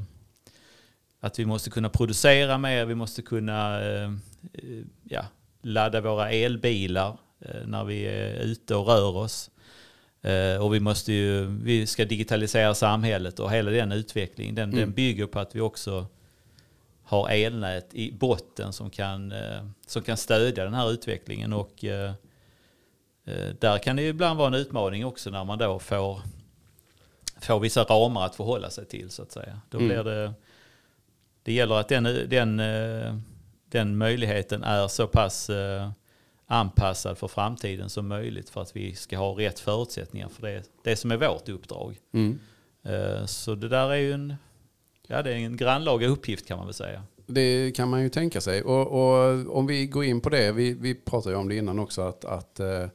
[1.20, 4.12] att vi måste kunna producera mer, vi måste kunna eh,
[5.04, 5.26] ja,
[5.62, 9.50] ladda våra elbilar eh, när vi är ute och rör oss.
[10.22, 14.80] Eh, och vi, måste ju, vi ska digitalisera samhället och hela den utvecklingen den, Mm.
[14.80, 16.06] den bygger på att vi också
[17.04, 21.54] har elnät i botten som kan, eh, som kan stödja den här utvecklingen.
[21.54, 22.12] Och eh,
[23.60, 26.22] där kan det ju ibland vara en utmaning också när man då får,
[27.42, 29.60] får vissa ramar att förhålla sig till så att säga.
[29.70, 29.88] Då Mm.
[29.90, 30.34] blir det,
[31.44, 33.16] det gäller att den, den, eh,
[33.70, 35.90] den möjligheten är så pass eh,
[36.48, 40.96] anpassad för framtiden som möjligt för att vi ska ha rätt förutsättningar för det, det
[40.96, 41.98] som är vårt uppdrag.
[42.14, 42.40] Mm.
[42.84, 44.36] Eh, Så det där är ju en,
[45.08, 47.04] ja, det är en grannlaga uppgift kan man väl säga.
[47.26, 48.64] Det kan man ju tänka sig.
[48.64, 51.80] Och, och om vi går in på det, vi, vi pratade ju om det innan
[51.80, 52.86] också, att, att eh,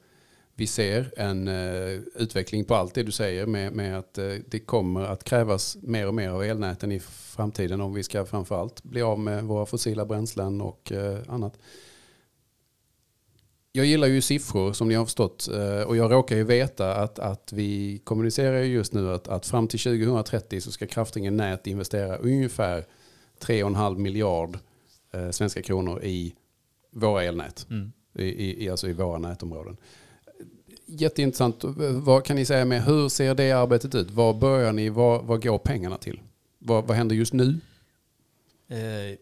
[0.59, 4.59] vi ser en eh, utveckling på allt det du säger med, med att eh, det
[4.61, 9.03] kommer att krävas mer och mer av elnäten i framtiden om vi ska framförallt bli
[9.03, 11.59] av med våra fossila bränslen och eh, annat.
[13.73, 15.49] Jag gillar ju siffror som ni har förstått
[15.87, 19.69] och jag råkar ju veta att, att vi kommunicerar ju just nu att, att fram
[19.69, 22.85] till 2030 så ska Kraftringen Nät investera ungefär
[23.41, 24.59] 3,5 miljard
[25.31, 26.35] svenska kronor i
[26.91, 27.67] våra elnät.
[27.71, 27.93] Mm.
[28.15, 29.77] I, i- alltså i våra nätområden.
[30.91, 31.65] Jätteintressant.
[32.05, 34.11] Vad kan ni säga med hur ser det arbetet ut?
[34.11, 34.89] Var börjar ni?
[34.89, 36.21] Vad, vad går pengarna till?
[36.59, 37.61] Vad, vad händer just nu?
[38.69, 39.19] Eh,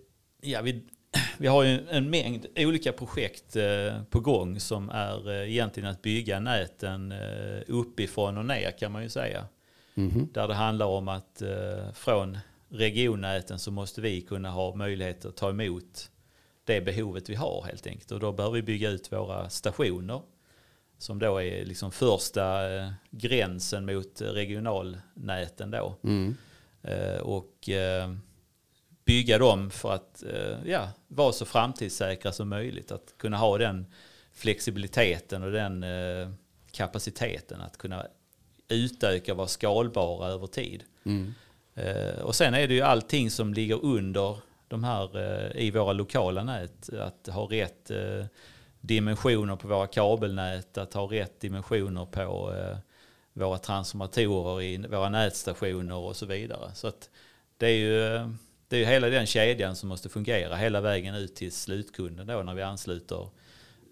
[0.47, 0.83] Ja, vi,
[1.39, 6.03] vi har ju en mängd olika projekt eh, på gång som är eh, egentligen att
[6.03, 9.47] bygga näten eh, uppifrån och ner kan man ju säga.
[9.95, 10.29] Mhm.
[10.33, 15.37] Där det handlar om att eh, från regionnäten så måste vi kunna ha möjlighet att
[15.37, 16.11] ta emot
[16.65, 18.13] det behovet vi har helt enkelt.
[18.13, 20.21] Och då behöver vi bygga ut våra stationer
[20.99, 25.97] som då är liksom första eh, gränsen mot regionalnäten då.
[26.05, 26.37] Mm.
[26.83, 28.15] Eh, och eh,
[29.05, 30.25] bygga dem för att
[30.65, 32.93] ja, vara så framtidssäkra som möjligt.
[32.93, 33.87] Att kunna ha den
[34.33, 35.85] flexibiliteten och den
[36.71, 38.07] kapaciteten att kunna
[38.69, 40.85] utöka och vara skalbara över tid.
[41.05, 41.35] Mm.
[42.23, 46.91] Och sen är det ju allting som ligger under de här i våra lokala nät.
[46.93, 47.91] Att ha rätt
[48.87, 52.79] dimensioner på våra kabelnät, att ha rätt dimensioner på eh,
[53.33, 56.75] våra transformatorer i våra nätstationer och så vidare.
[56.75, 57.11] Så att
[57.57, 58.29] det är ju eh,
[58.69, 62.43] det är ju hela den kedjan som måste fungera hela vägen ut till slutkunden då
[62.43, 63.29] när vi ansluter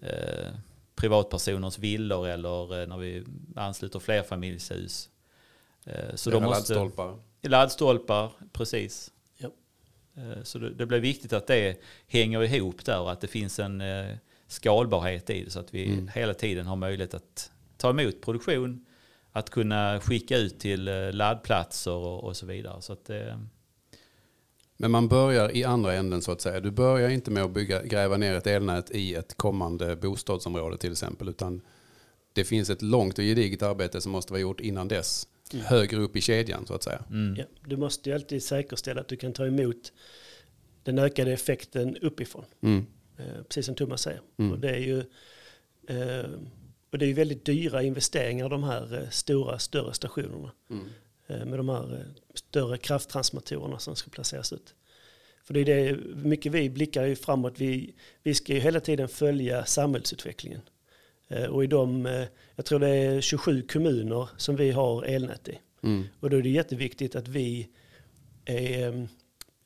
[0.01, 0.53] eh,
[0.95, 3.23] privatpersoners villor eller eh, när vi
[3.55, 5.09] ansluter flerfamiljshus.
[5.85, 7.19] Eh, så då måste, laddstolpar.
[7.41, 9.11] Laddstolpar, precis.
[9.37, 9.49] Ja.
[10.17, 13.59] Eh, Så det, det blir viktigt att det hänger ihop där och att det finns
[13.59, 14.15] en eh,
[14.47, 16.07] skalbarhet i det så att vi Mm.
[16.15, 18.85] hela tiden har möjlighet att ta emot produktion,
[19.31, 22.81] att kunna skicka ut till eh, laddplatser och, och så vidare.
[22.81, 23.37] Så att, eh,
[24.77, 26.59] Men man börjar i andra änden så att säga.
[26.59, 30.91] Du börjar inte med att bygga, gräva ner ett elnät i ett kommande bostadsområde till
[30.91, 31.29] exempel.
[31.29, 31.61] Utan
[32.33, 35.27] det finns ett långt och gediget arbete som måste vara gjort innan dess.
[35.53, 37.03] Högre upp i kedjan så att säga.
[37.09, 39.93] mm, Ja, du måste ju alltid säkerställa att du kan ta emot
[40.83, 42.45] den ökade effekten uppifrån.
[42.61, 42.85] Mm.
[43.17, 44.21] Eh, precis som Thomas säger.
[44.37, 44.51] Mm.
[44.51, 44.99] Och det är ju
[45.87, 46.29] eh,
[46.91, 50.51] och det är ju väldigt dyra investeringar de här eh, stora, större stationerna.
[50.69, 50.85] Mm.
[51.49, 54.75] Med de här större krafttransformatorerna som ska placeras ut.
[55.43, 57.53] För det är det mycket vi blickar ju framåt.
[57.57, 60.61] Vi, vi ska ju hela tiden följa samhällsutvecklingen.
[61.49, 62.05] Och i de,
[62.55, 65.59] jag tror det är 27 kommuner som vi har elnät i.
[65.83, 66.03] Mm.
[66.19, 67.69] Och då är det jätteviktigt att vi
[68.45, 69.07] är,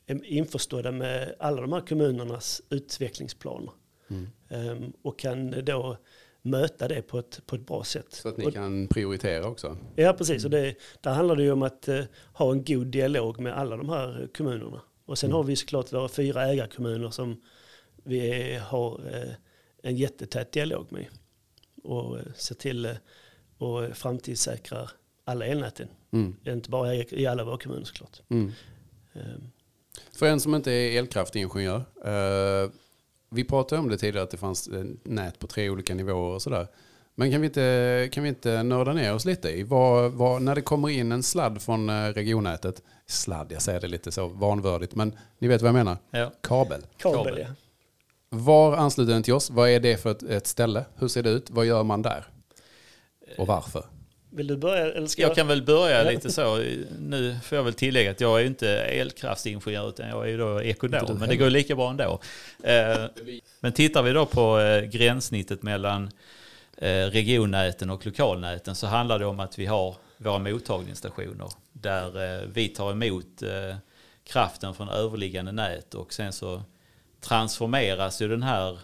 [0.10, 3.72] är införstådda med alla de här kommunernas utvecklingsplaner.
[4.10, 4.28] Mm.
[4.50, 5.98] Eh, Och kan då
[6.42, 8.06] möta det på ett, på ett bra sätt.
[8.10, 9.78] Så att ni Och- kan prioritera också.
[9.96, 10.46] Ja, precis.
[10.46, 13.78] Och det, där handlar det ju om att eh, ha en god dialog med alla
[13.78, 14.82] de här kommunerna.
[15.06, 15.36] Och sen Mm.
[15.36, 17.42] har vi såklart våra fyra ägarkommuner som
[18.04, 19.32] vi är, har eh,
[19.84, 21.06] en jättetät dialog med.
[21.84, 22.92] Och eh, ser till eh,
[23.58, 24.92] och framtidssäkrar
[25.26, 25.88] alla elnäten.
[26.12, 26.36] Mm.
[26.46, 28.22] Inte bara i, alla våra kommuner såklart.
[28.30, 28.52] Mm.
[29.14, 29.22] Eh,
[30.20, 31.84] För en som inte är elkraftingenjör.
[32.06, 32.70] Eh,
[33.30, 34.70] vi pratade om det tidigare att det fanns
[35.04, 36.68] nät på tre olika nivåer och sådär.
[37.16, 40.56] Men kan vi inte, kan vi inte nörda ner oss lite i vad, vad, när
[40.56, 42.82] det kommer in en sladd från eh, regionnätet.
[43.06, 45.98] Sladd, jag säger det lite så vanvördigt, men ni vet vad jag menar.
[46.12, 46.32] ja.
[46.42, 46.82] Kabel.
[46.98, 47.40] kabel, Kabel.
[47.40, 47.48] ja.
[48.30, 49.50] Var ansluter den till oss?
[49.50, 50.86] Vad är det för ett, ett ställe?
[50.96, 51.50] Hur ser det ut?
[51.50, 52.28] Vad gör man där?
[53.38, 53.86] Och varför?
[54.32, 54.92] Vill du börja?
[54.92, 56.12] Eller ska Jag kan väl börja Ja.
[56.12, 56.58] lite så.
[57.00, 61.06] Nu får jag väl tillägga att jag är inte elkraftsingenjör utan jag är då ekonom.
[61.08, 62.20] du Men det går lika bra ändå.
[62.64, 63.06] Eh,
[63.60, 66.12] Men tittar vi då på eh, gränssnittet mellan
[66.78, 72.68] eh, regionnäten och lokalnäten så handlar det om att vi har våra mottagningsstationer där vi
[72.68, 73.44] tar emot
[74.24, 76.64] kraften från överliggande nät och sen så
[77.22, 78.80] transformeras ju den här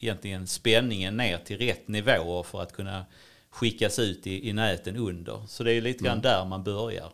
[0.00, 3.04] egentligen spänningen ner till rätt nivåer för att kunna
[3.50, 5.42] skickas ut i, i näten under.
[5.46, 7.12] Så det är lite grann där man börjar.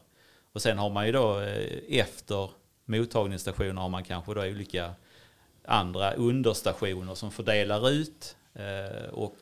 [0.53, 2.51] Och sen har man ju då eh, efter
[2.85, 4.95] mottagningsstationer har man kanske då olika
[5.65, 9.37] andra understationer som fördelar ut eh, och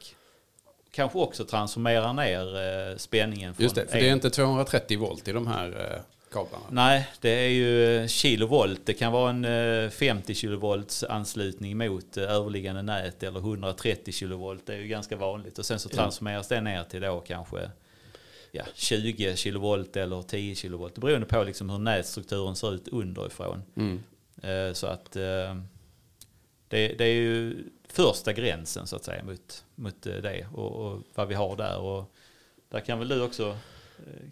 [0.90, 2.56] kanske också transformerar ner
[2.90, 3.54] eh, spänningen.
[3.58, 6.00] Just det, för det är inte 230 volt i de här eh,
[6.32, 6.64] kablarna.
[6.70, 8.80] Nej, det är ju eh, kilovolt.
[8.84, 9.44] Det kan vara en
[9.84, 14.66] eh, 50 kilovolts anslutning mot eh, överliggande nät eller 130 kilovolt.
[14.66, 15.58] Det är ju ganska vanligt.
[15.58, 17.70] Och sen så transformeras det ner till då kanske
[18.50, 20.98] ja, 20 kilovolt eller 10 kilovolt.
[20.98, 23.62] Beroende på liksom hur nätstrukturen ser ut underifrån.
[23.76, 24.02] Mm.
[24.42, 25.56] Eh, Så att eh,
[26.68, 31.02] det, det är ju första gränsen så att säga mot, mot eh, det och, och
[31.14, 31.78] vad vi har där.
[31.78, 32.14] Och
[32.68, 33.56] där kan väl du också eh,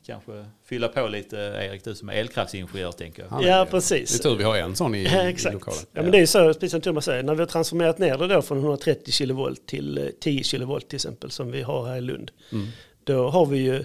[0.06, 3.42] kanske fylla på lite Erik, du som är elkraftsingenjör tänker jag.
[3.44, 4.10] Ja, precis.
[4.20, 5.54] Det är tur vi har en sån i, Ja, i exakt.
[5.54, 5.80] lokalen.
[5.92, 8.18] Ja, men det är ju så, precis som Thomas säger, när vi har transformerat ner
[8.18, 11.96] det då från 130 kilovolt till eh, 10 kilovolt till exempel, som vi har här
[11.96, 12.66] i Lund, Mm.
[13.04, 13.84] då har vi ju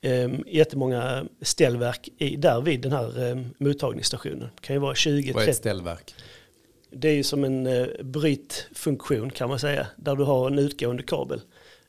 [0.00, 4.48] eh, jättemånga ställverk i, där vid den här eh, mottagningsstationen.
[4.54, 5.58] Det kan ju vara 20, Vad är ett 30.
[5.58, 6.14] ställverk?
[6.96, 11.02] Det är ju som en eh, brytfunktion kan man säga, där du har en utgående
[11.02, 11.40] kabel.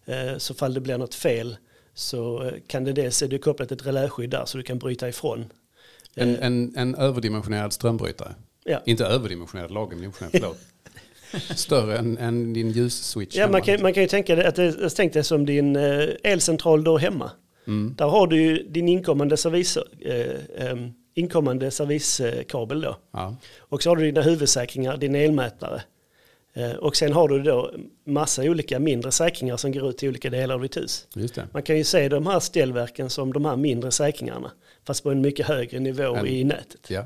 [0.06, 1.58] Eh, så fall det blir något fel
[1.96, 5.10] så eh, kan det dels, är det kopplat ett reläskydd där så du kan bryta
[5.10, 5.46] ifrån.
[6.16, 8.36] En, Eh, en, en överdimensionerad strömbrytare.
[8.64, 8.82] Ja.
[8.86, 10.58] Inte överdimensionerad, lagomdimensionerad, förlåt.
[11.58, 14.90] Större än, än din ljusswitch Ja, man, kan, man kan ju tänka det, att det,
[14.90, 17.32] tänk dig som din eh, elcentral då hemma.
[17.68, 17.96] Mm.
[17.98, 22.98] Där har du ju din inkommande servis, eh, em, inkommande serviskabel då.
[23.14, 23.36] Ja.
[23.60, 25.82] Och så har du dina huvudsäkringar, din elmätare.
[26.58, 27.72] Eh, och sen har du då
[28.06, 31.08] massa olika mindre säkringar som går ut till olika delar av ditt hus.
[31.54, 34.52] Man kan ju se de här ställverken som de här mindre säkringarna.
[34.84, 36.88] Fast på en mycket högre nivå En- i nätet.
[36.88, 37.00] Ja.
[37.00, 37.06] Eh,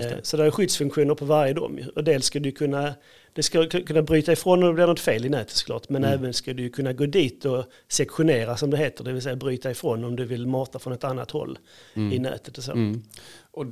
[0.00, 0.20] det.
[0.22, 1.78] Så det är skyddsfunktioner på varje dom.
[1.96, 2.94] Och dels ska du kunna,
[3.32, 5.88] det ska kunna bryta ifrån om det blir något fel i nätet såklart.
[5.88, 6.18] Men Mm.
[6.18, 9.04] även ska du kunna gå dit och sektionera som det heter.
[9.04, 11.58] Det vill säga bryta ifrån om du vill mata från ett annat håll
[11.94, 12.72] i nätet och så.
[12.72, 13.02] Mm.
[13.50, 13.64] Och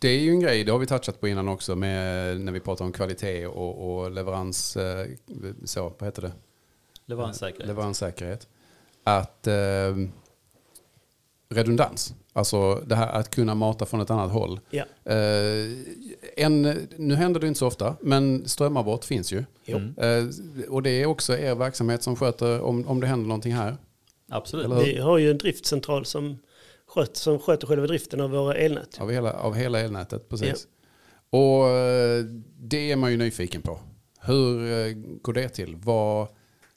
[0.00, 2.60] det är ju en grej, det har vi touchat på innan också, med, när vi
[2.60, 5.06] pratar om kvalitet och, och leverans, eh,
[5.64, 6.32] så, vad heter det?
[7.06, 7.66] Leveranssäkerhet.
[7.66, 8.48] Leveranssäkerhet.
[9.04, 9.96] Att eh,
[11.48, 14.60] redundans, alltså det här att kunna mata från ett annat håll.
[14.70, 14.84] Ja.
[15.04, 15.68] Eh,
[16.36, 19.44] en, nu händer det inte så ofta, men strömavbrott finns ju.
[19.64, 19.76] Jo.
[19.76, 19.94] Mm.
[19.98, 23.76] Eh, och det är också er verksamhet som sköter om, om det händer någonting här.
[24.28, 24.64] Absolut.
[24.64, 24.84] Eller?
[24.84, 26.38] Vi har ju en driftcentral som
[26.94, 29.00] sköter, som sköter själva driften av våra elnät.
[29.00, 30.66] Av hela, av hela elnätet, precis.
[31.30, 32.24] Och eh,
[32.58, 33.78] det är man ju nyfiken på.
[34.20, 35.76] Hur eh, går det till?
[35.76, 36.28] Vad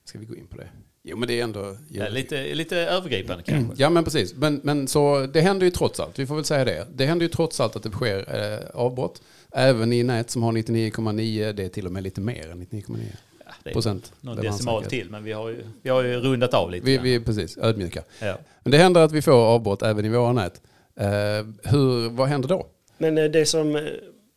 [0.06, 0.68] ska vi gå in på det?
[1.04, 1.78] Jo, men det är ändå...
[1.90, 3.84] Ja, lite, lite övergripande kanske.
[3.84, 4.36] Ja, men precis.
[4.36, 6.88] Men, men så det händer ju trots allt, vi får väl säga det.
[6.94, 9.22] Det händer ju trots allt att det sker eh, avbrott.
[9.52, 12.98] Även i nät som har 99,9, det är till och med lite mer än 99,9
[13.00, 13.33] Ja, det
[13.70, 14.14] är procent.
[14.22, 16.86] någon decimal till, men vi har ju, vi har ju rundat av lite.
[16.86, 18.04] Vi, vi är precis ödmjuka.
[18.22, 18.38] Ja.
[18.64, 20.62] Men det händer att vi får avbrott även i våra nät.
[20.96, 21.06] Eh,
[21.64, 22.68] hur, vad händer då?
[22.98, 23.84] Men eh, det som eh,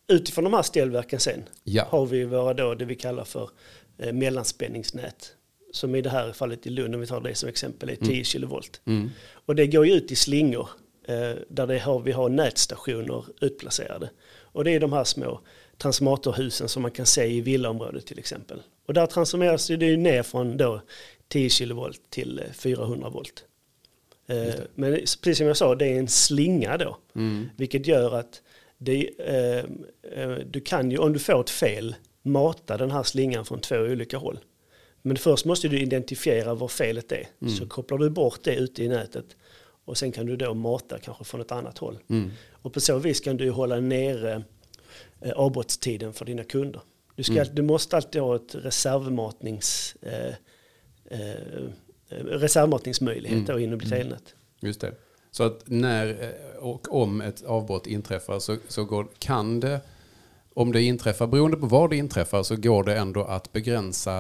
[0.09, 3.51] utifrån de här ställverken sen Ja, har vi våra då det vi kallar för
[3.99, 5.33] eh, mellanspänningsnät.
[5.73, 8.25] Som i det här fallet i Lund, om vi tar det som exempel, är 10
[8.25, 8.81] kilovolt.
[8.85, 9.11] mm.
[9.47, 10.69] Och det går ju ut i slingor
[11.09, 14.11] eh, där det har, vi har nätstationer utplacerade.
[14.41, 15.41] Och det är de här små
[15.79, 18.63] transformatorhusen som man kan se i villaområdet till exempel.
[18.87, 20.81] Och där transformeras det ju ner från då
[21.29, 23.45] 10 kilovolt till eh, 400 volt.
[24.27, 26.99] Eh, men precis som jag sa, det är en slinga då.
[27.15, 27.49] Mm.
[27.57, 28.43] Vilket gör att
[28.79, 29.65] det, eh,
[30.23, 33.77] eh, du kan ju, om du får ett fel, mata den här slingan från två
[33.77, 34.39] olika håll.
[35.03, 37.29] Men först måste du identifiera var felet är.
[37.59, 39.37] Så kopplar du bort det ute i nätet.
[39.85, 41.99] Och sen kan du då mata kanske från ett annat håll.
[42.09, 42.31] Mm.
[42.51, 44.43] Och på så vis kan du hålla nere
[45.21, 46.81] eh, avbrottstiden för dina kunder.
[47.17, 50.35] Du, ska, du måste alltid ha ett reservmatnings, eh,
[51.11, 54.35] eh, reservmatningsmöjlighet då inom ditt elnät.
[54.61, 54.95] Just det.
[55.31, 59.81] Så att när eh, och om ett avbrott inträffar så, så går, kan det,
[60.55, 64.13] om det inträffar, beroende på var det inträffar, så går det ändå att begränsa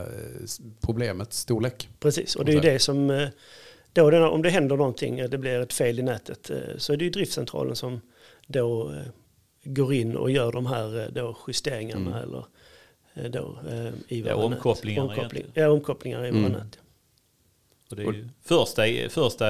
[0.00, 0.06] eh,
[0.80, 1.88] problemets storlek.
[2.00, 3.28] Precis, och det är ju det som, eh,
[3.92, 7.10] då om det händer någonting, det blir ett fel i nätet, så är det ju
[7.10, 8.00] driftcentralen som
[8.46, 8.94] då
[9.74, 12.44] går in och gör de här eh, då justeringarna eller
[13.14, 16.52] eh, då eh, i Ja, omkopplingarna Omkoppling, ja, omkopplingar i våra Mm.
[16.52, 16.78] nät.
[17.90, 19.46] Och det är ju första, första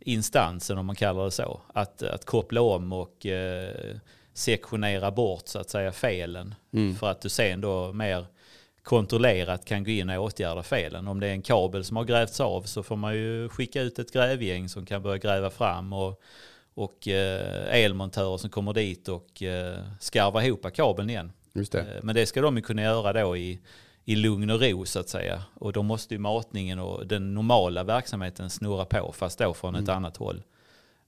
[0.00, 3.96] instansen, om man kallar det så, att, att koppla om och eh,
[4.32, 6.54] sektionera bort så att säga felen.
[7.00, 8.26] För att du sen då mer
[8.82, 11.08] kontrollerat kan gå in och åtgärda felen.
[11.08, 13.98] Om det är en kabel som har grävts av så får man ju skicka ut
[13.98, 16.20] ett grävgäng som kan börja gräva fram och,
[16.76, 21.32] och eh, elmontörer som kommer dit och eh, skarvar ihop kabeln igen.
[21.52, 21.62] Det.
[21.96, 23.60] Eh, Men det ska de ju kunna göra då i,
[24.04, 25.42] i lugn och ro så att säga.
[25.54, 29.88] Och då måste ju matningen och den normala verksamheten snurra på fast då från ett
[29.88, 30.42] annat håll.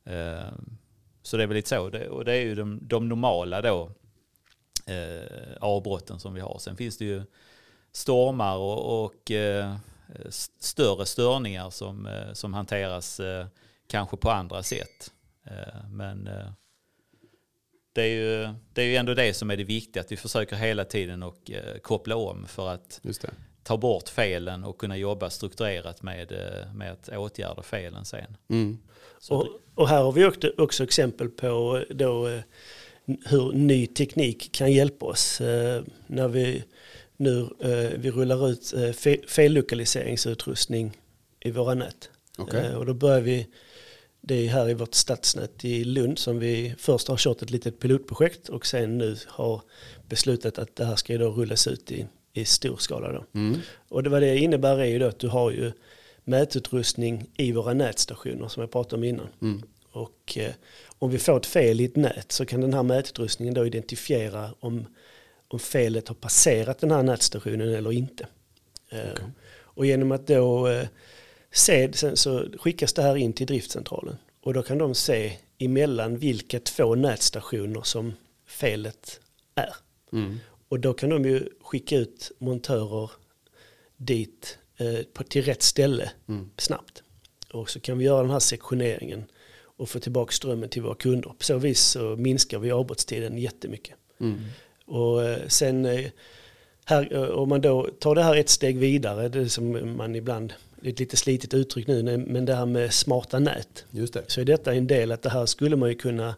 [0.04, 0.52] Eh,
[1.22, 1.90] Så det är väl lite så.
[1.90, 3.90] Det- Och det är ju de, de normala då
[4.86, 6.58] eh, avbrotten som vi har.
[6.58, 7.22] Sen finns det ju
[7.92, 9.74] stormar och, och eh,
[10.58, 13.20] större störningar som, som hanteras
[13.88, 15.12] kanske på andra sätt.
[15.50, 16.50] Eh, Men eh,
[17.92, 20.56] det är, ju, det är ju ändå det som är det viktiga, att vi försöker
[20.56, 23.30] hela tiden och eh, koppla om för att Just det.
[23.62, 26.32] ta bort felen och kunna jobba strukturerat med,
[26.74, 28.36] med att åtgärda felen sen.
[28.48, 28.78] Mm.
[29.30, 30.24] Och, och här har vi
[30.58, 32.40] också, exempel på då,
[33.26, 35.40] hur ny teknik kan hjälpa oss.
[36.06, 36.64] När vi
[37.16, 37.48] nu
[37.96, 40.96] vi rullar ut fe, fellokaliseringsutrustning
[41.40, 42.10] i våra nät.
[42.52, 43.46] Eh, och då börjar vi,
[44.28, 47.80] det är här i vårt stadsnät i Lund som vi först har kört ett litet
[47.80, 49.62] pilotprojekt och sen nu har
[50.08, 53.12] beslutat att det här ska ju då rullas ut i, i stor skala.
[53.12, 53.24] Då.
[53.34, 53.60] Mm.
[53.88, 55.72] Och det vad det innebär är ju då att du har ju
[56.24, 59.28] mätutrustning i våra nätstationer som jag pratade om innan.
[59.42, 59.62] Mm.
[59.92, 60.52] Och eh,
[60.98, 64.54] om vi får ett fel i ett nät så kan den här mätutrustningen då identifiera
[64.60, 64.86] om,
[65.48, 68.26] om felet har passerat den här nätstationen eller inte.
[68.90, 69.24] Eh,
[69.78, 70.86] Och genom att då eh,
[71.58, 74.16] se, sen så skickas det här in till driftcentralen.
[74.42, 78.12] Och då kan de se emellan vilka två nätstationer som
[78.46, 79.20] felet
[79.54, 79.74] är.
[80.12, 80.38] Mm.
[80.68, 83.10] Och då kan de ju skicka ut montörer
[83.96, 86.50] dit eh, på, till rätt ställe Mm.
[86.56, 87.02] snabbt.
[87.52, 89.24] Och så kan vi göra den här sektioneringen
[89.60, 91.30] och få tillbaka strömmen till våra kunder.
[91.38, 93.94] På så vis så minskar vi avbrottstiden jättemycket.
[94.20, 94.40] Mm.
[94.86, 96.10] Och eh, sen eh,
[96.84, 100.52] här, eh, om man då tar det här ett steg vidare, det som man ibland,
[100.80, 103.84] det är ett lite slitigt uttryck nu, men det här med smarta nät.
[103.90, 104.24] Just det.
[104.26, 106.34] Så är detta en del att det här skulle man ju kunna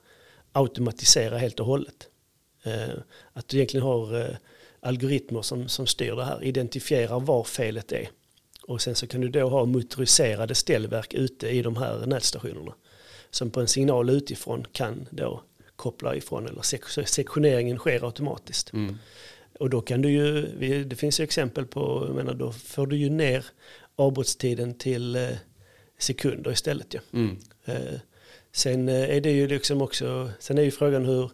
[0.53, 2.09] automatisera helt och hållet.
[2.65, 2.99] Eh,
[3.33, 4.37] att du egentligen har eh,
[4.81, 8.11] algoritmer som, som styr det här, identifierar var felet är.
[8.63, 12.75] Och sen så kan du då ha motoriserade ställverk ute i de här nätstationerna.
[13.31, 15.43] Som på en signal utifrån kan då
[15.77, 18.73] koppla ifrån eller sek- sektioneringen sker automatiskt.
[18.73, 18.99] Mm.
[19.59, 20.47] Och då kan du ju,
[20.85, 23.45] det finns ju exempel på, jag menar då får du ju ner
[24.01, 25.29] avbrottstiden till eh,
[25.99, 27.01] sekunder istället ju.
[27.13, 27.39] Mm.
[27.65, 28.01] Eh,
[28.53, 31.31] sen eh, är det ju liksom också, sen är ju frågan hur,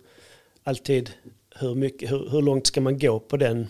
[0.62, 1.10] alltid,
[1.54, 3.66] hur, mycket, hur, hur långt ska man gå på den,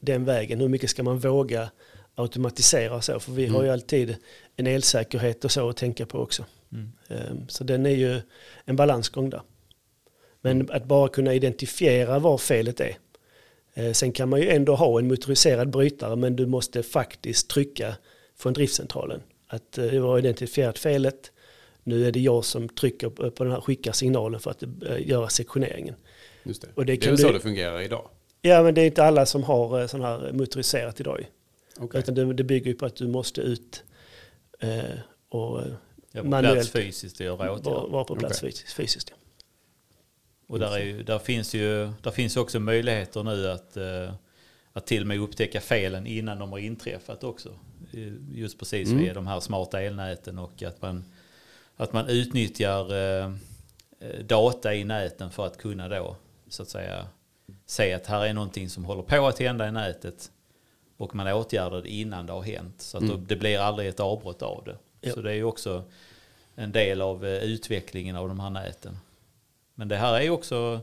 [0.00, 0.60] den vägen?
[0.60, 1.70] Hur mycket ska man våga
[2.14, 3.20] automatisera och så?
[3.20, 4.16] För vi har ju alltid
[4.56, 6.44] en elsäkerhet och så att tänka på också.
[6.72, 6.92] Mm.
[7.08, 8.20] Eh, så den är ju
[8.64, 9.42] en balansgång där.
[10.40, 12.96] Men att bara kunna identifiera var felet är.
[13.92, 17.96] Sen kan man ju ändå ha en motoriserad brytare men du måste faktiskt trycka
[18.36, 19.22] från driftcentralen.
[19.46, 21.32] Att eh, jag har identifierat felet.
[21.82, 25.28] Nu är det jag som trycker på den här, skickar signalen för att eh, göra
[25.28, 25.94] sektioneringen.
[26.42, 26.68] Just det.
[26.74, 28.08] Och det det, kan är väl så du- det fungerar idag?
[28.42, 31.26] Ja men det är inte alla som har eh, sån här motoriserat idag.
[31.78, 31.98] Okej.
[32.00, 33.84] Utan det, det bygger ju på att du måste ut
[34.60, 34.80] eh,
[35.28, 35.66] och eh,
[36.12, 36.54] Ja, Manuellt.
[36.54, 37.88] plats fysiskt och göra åtgärder.
[37.88, 38.52] vara på plats Okej.
[38.76, 39.08] fysiskt.
[39.10, 39.16] ja.
[40.48, 44.12] Och där, är ju, där finns ju där finns också möjligheter nu att, eh,
[44.72, 47.58] att till och med upptäcka felen innan de har inträffat också.
[47.96, 49.02] Eh, Just precis Mm.
[49.02, 51.04] via de här smarta elnäten och att man,
[51.76, 53.32] att man utnyttjar eh,
[54.00, 56.16] eh, data i näten för att kunna då
[56.48, 57.06] så att säga
[57.66, 60.30] se att här är någonting som håller på att hända i nätet
[60.96, 62.80] och man åtgärdar det innan det har hänt.
[62.82, 63.24] Så att Mm.
[63.28, 64.76] det blir aldrig ett avbrott av det.
[65.00, 65.12] Ja.
[65.14, 65.84] Så det är ju också
[66.54, 68.98] en del av utvecklingen av de här näten.
[69.74, 70.80] Men det här är också,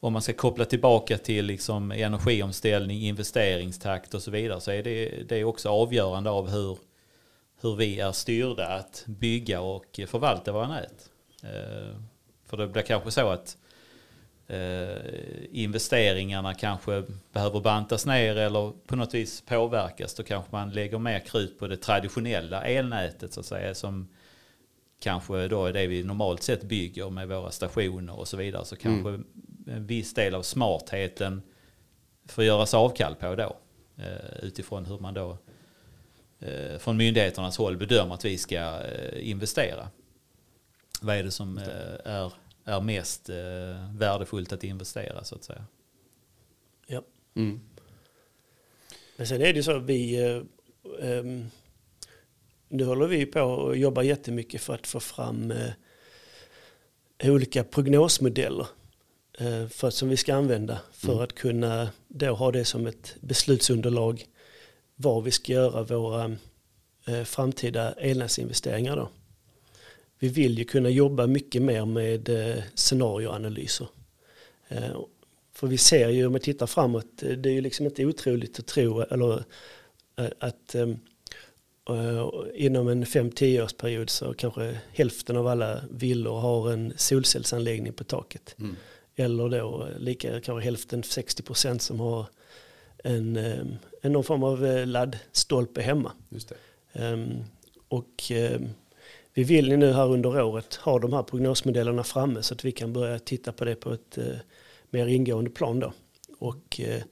[0.00, 5.28] om man ska koppla tillbaka till liksom energiomställning, investeringstakt och så vidare, så är det,
[5.28, 6.78] det är också avgörande av hur,
[7.60, 11.10] hur vi är styrda att bygga och förvalta våra nät.
[11.42, 11.96] Eh,
[12.46, 13.56] För det blir kanske så att
[14.46, 14.96] eh,
[15.50, 20.14] investeringarna kanske behöver bantas ner eller på något vis påverkas.
[20.14, 24.08] Då kanske man lägger mer krut på det traditionella elnätet så att säga som
[25.00, 28.64] kanske då är det vi normalt sett bygger med våra stationer och så vidare.
[28.64, 29.18] Så kanske
[29.66, 31.42] en viss del av smartheten
[32.26, 33.56] får göras avkall på då.
[33.96, 35.38] eh, Utifrån hur man då
[36.40, 39.88] eh, från myndigheternas håll bedömer att vi ska eh, investera.
[41.00, 41.64] Vad är det som eh,
[42.04, 42.32] är,
[42.64, 45.64] är mest eh, värdefullt att investera så att säga.
[46.86, 47.02] Ja.
[47.34, 47.60] Mm.
[49.16, 50.42] Men sen är det så att vi, eh,
[51.10, 51.50] ehm,
[52.68, 55.52] nu håller vi på och jobbar jättemycket för att få fram
[57.22, 58.66] olika prognosmodeller
[59.70, 61.24] för, som vi ska använda för Mm.
[61.24, 64.24] att kunna då ha det som ett beslutsunderlag
[64.96, 66.36] var vi ska göra våra
[67.06, 69.08] eh, framtida elnätsinvesteringar då.
[70.18, 73.88] Vi vill ju kunna jobba mycket mer med eh, scenarioanalyser.
[74.68, 74.96] Eh,
[75.52, 78.58] för vi ser ju om vi tittar framåt, eh, det är ju liksom inte otroligt
[78.58, 79.44] att tro eller
[80.16, 80.88] eh, att eh,
[81.90, 88.04] eh, inom en 5-10 årsperiod så kanske hälften av alla villor har en solcellsanläggning på
[88.04, 88.54] taket.
[88.58, 88.76] Mm.
[89.16, 92.26] Eller då lika kanske hälften, 60% som har
[92.98, 93.66] en, eh,
[94.02, 96.12] en någon form av eh, laddstolpe hemma.
[96.28, 96.56] Just det.
[96.92, 97.44] Ehm,
[97.88, 98.68] och ehm,
[99.34, 102.92] vi vill nu här under året ha de här prognosmodellerna framme så att vi kan
[102.92, 104.36] börja titta på det på ett eh,
[104.90, 105.92] mer ingående plan då.
[106.38, 107.02] Och eh,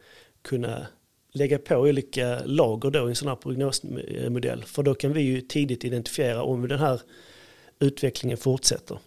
[0.43, 0.87] kunna
[1.33, 4.65] lägga på olika lager då i en sån här prognosmodell.
[4.65, 7.01] För då kan vi ju tidigt identifiera om den här
[7.79, 8.99] utvecklingen fortsätter.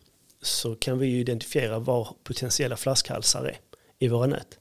[0.48, 3.58] Så kan vi ju identifiera var potentiella flaskhalsar är
[4.00, 4.60] i våra nät.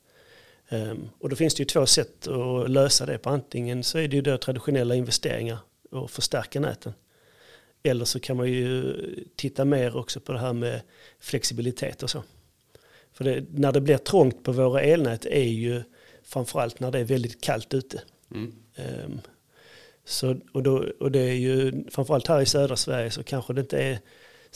[0.68, 3.30] Ehm, och då finns det ju två sätt att lösa det på.
[3.30, 5.58] Antingen så är det ju då traditionella investeringar
[5.90, 6.92] och förstärka näten.
[7.82, 8.94] Eller så kan man ju
[9.36, 10.80] titta mer också på det här med
[11.20, 12.22] flexibilitet och så.
[13.12, 15.82] För det, när det blir trångt på våra elnät är ju
[16.22, 18.02] framförallt när det är väldigt kallt ute.
[18.30, 18.54] Mm.
[18.74, 19.20] Ehm,
[20.04, 23.60] så, och, då, och det är ju framförallt här i södra Sverige så kanske det
[23.60, 23.98] inte är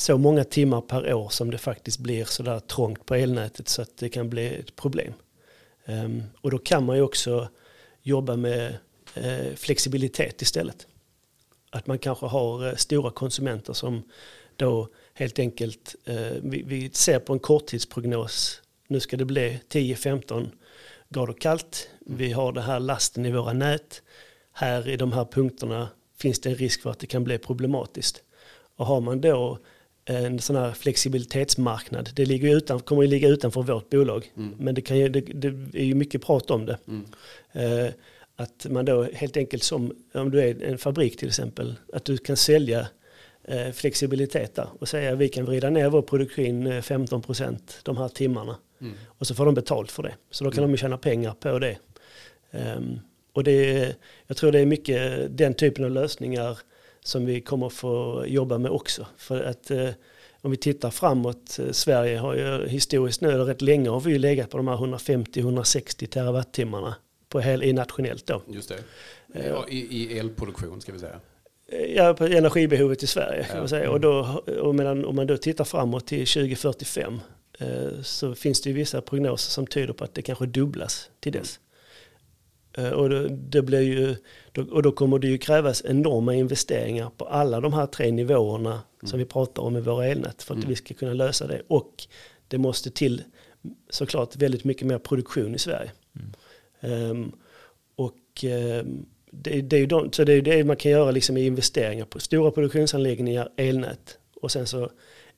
[0.00, 3.96] så många timmar per år som det faktiskt blir sådär trångt på elnätet så att
[3.96, 5.12] det kan bli ett problem.
[5.84, 7.48] Ehm, och då kan man ju också
[8.02, 8.76] jobba med
[9.14, 10.86] eh, flexibilitet istället.
[11.70, 14.02] Att man kanske har eh, stora konsumenter som
[14.56, 20.48] då helt enkelt, eh, vi ser på en korttidsprognos, nu ska det bli 10-15
[21.08, 21.88] grader kallt.
[22.06, 24.02] Vi har den här lasten i våra nät.
[24.52, 25.88] Här i de här punkterna
[26.18, 28.22] finns det en risk för att det kan bli problematiskt.
[28.76, 29.58] Och har man då
[30.16, 34.54] en sån här flexibilitetsmarknad, det ligger utan, kommer ju ligga utanför vårt bolag, mm.
[34.58, 35.48] men det, kan ju, det, det,
[35.80, 36.78] är ju mycket prat om det.
[36.88, 37.04] Mm.
[37.52, 37.92] Eh,
[38.36, 42.18] att man då helt enkelt som, om du är en fabrik till exempel, att du
[42.18, 42.88] kan sälja
[43.44, 48.08] eh, flexibilitet där och säga vi kan vrida ner vår produktion 15% eh, de här
[48.08, 48.56] timmarna.
[48.80, 48.94] Mm.
[49.06, 50.14] Och så får de betalt för det.
[50.30, 50.72] Så då kan mm.
[50.72, 51.76] de tjäna pengar på det.
[52.50, 53.00] Um,
[53.32, 53.94] och det,
[54.26, 56.58] jag tror det är mycket den typen av lösningar
[57.04, 59.06] som vi kommer få jobba med också.
[59.16, 59.88] För att eh,
[60.40, 64.50] om vi tittar framåt, eh, Sverige har ju historiskt nu, rätt länge har vi legat
[64.50, 66.94] på de här 150-160 terawattimmarna
[67.28, 68.42] på hel, i nationellt då.
[68.48, 68.78] Just det.
[69.34, 71.20] Eh, ja, i, I elproduktion ska vi säga.
[71.94, 73.60] Ja, på energibehovet i Sverige kan ja.
[73.60, 73.90] man säga.
[73.90, 77.20] Och, då, och medan, om man då tittar framåt till 2045
[77.58, 77.68] eh,
[78.02, 81.60] så finns det ju vissa prognoser som tyder på att det kanske dubblas till dess.
[82.72, 84.16] Eh, och, det, det blir ju,
[84.70, 88.82] och då kommer det ju krävas enorma investeringar på alla de här tre nivåerna mm.
[89.02, 90.68] som vi pratar om i våra elnät för att mm.
[90.68, 91.62] vi ska kunna lösa det.
[91.68, 92.06] Och
[92.48, 93.22] det måste till
[93.90, 95.90] såklart väldigt mycket mer produktion i Sverige.
[96.82, 97.10] Mm.
[97.10, 97.32] Um,
[97.96, 101.46] och um, det, det, är de, så det är det man kan göra liksom i
[101.46, 104.18] investeringar på stora produktionsanläggningar, elnät.
[104.40, 104.90] Och sen så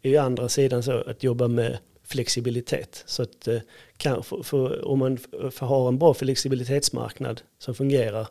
[0.03, 3.03] är ju andra sidan så att jobba med flexibilitet.
[3.07, 3.61] Så att eh,
[3.97, 5.19] kan, för, för, om man
[5.51, 8.29] för har en bra flexibilitetsmarknad som fungerar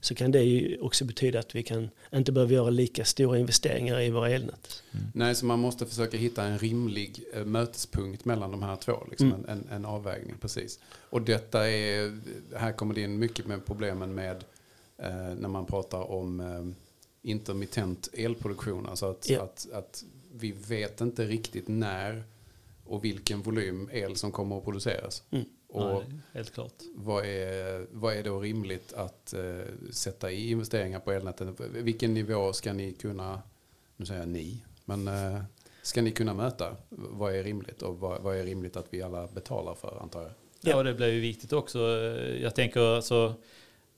[0.00, 4.00] så kan det ju också betyda att vi kan inte behöva göra lika stora investeringar
[4.00, 4.82] i våra elnät.
[4.92, 5.06] Mm.
[5.14, 9.32] Nej, så man måste försöka hitta en rimlig eh, mötespunkt mellan de här två, liksom
[9.32, 9.44] mm.
[9.48, 10.78] en, en, avvägning precis.
[11.10, 12.20] Och detta är,
[12.56, 14.44] här kommer det in mycket med problemen med
[14.98, 19.42] eh, när man pratar om eh, intermittent elproduktion, alltså att, ja.
[19.42, 22.24] att, att vi vet inte riktigt när
[22.90, 25.22] och vilken volym el som kommer att produceras.
[25.30, 25.44] Mm.
[25.68, 26.72] Och Nej, helt klart.
[26.94, 31.56] Vad är, vad är då rimligt att uh, sätta i investeringar på elnäten?
[31.72, 33.42] Vilken nivå ska ni kunna,
[33.96, 35.42] nu säger jag ni, men uh,
[35.82, 36.76] ska ni kunna möta?
[36.88, 40.32] Vad är rimligt och vad, vad, är rimligt att vi alla betalar för antar jag?
[40.60, 41.78] Ja, och det blir ju viktigt också.
[42.40, 43.34] Jag tänker alltså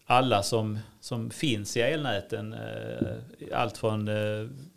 [0.05, 3.17] alla som, som finns i elnäten, uh,
[3.53, 4.11] allt från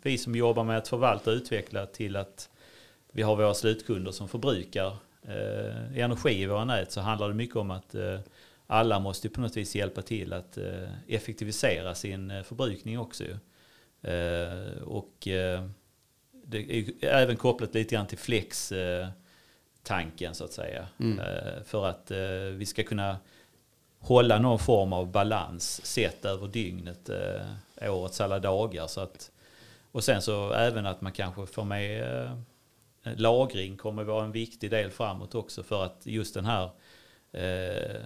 [0.02, 2.48] vi som jobbar med att förvalta och utveckla till att
[3.16, 7.56] vi har våra slutkunder som förbrukar eh, energi i våra nät så handlar det mycket
[7.56, 8.20] om att eh,
[8.66, 13.24] alla måste på något vis hjälpa till att eh, effektivisera sin eh, förbrukning också.
[14.02, 15.68] Eh, och eh,
[16.44, 18.72] det är även kopplat lite grann till flex
[19.82, 20.86] tanken så att säga.
[21.00, 21.20] Mm.
[21.64, 22.10] För att
[22.52, 23.16] vi ska kunna
[23.98, 27.10] hålla någon form av balans sett över dygnet,
[27.82, 28.86] årets alla dagar.
[28.86, 29.30] Så att,
[29.92, 32.04] och sen så även att man kanske får med
[33.16, 36.70] lagring kommer vara en viktig del framåt också för att just den här
[37.32, 38.00] eh,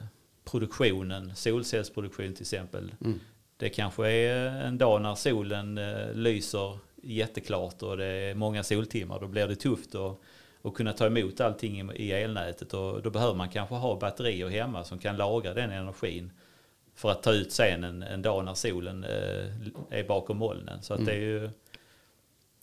[0.44, 3.20] produktionen, solcellsproduktion till exempel, mm.
[3.57, 9.20] det kanske är en dag när solen eh, lyser jätteklart och det är många soltimmar,
[9.20, 10.20] då blir det tufft att
[10.62, 14.84] och kunna ta emot allting i elnätet och då behöver man kanske ha batterier hemma
[14.84, 16.32] som kan lagra den energin
[16.94, 20.82] för att ta ut sen en, en dag när solen eh, är bakom molnen.
[20.82, 21.07] Så att mm.
[21.07, 21.51] det är ju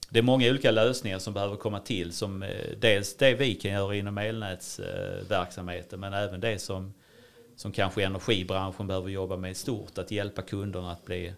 [0.10, 2.14] det är många olika lösningar som behöver komma till.
[2.14, 2.50] Som eh,
[2.80, 6.94] dels det vi kan göra inom elnätsverksamheten men även det som,
[7.56, 9.98] som kanske energibranschen behöver jobba med stort.
[9.98, 11.34] Att hjälpa kunderna att bli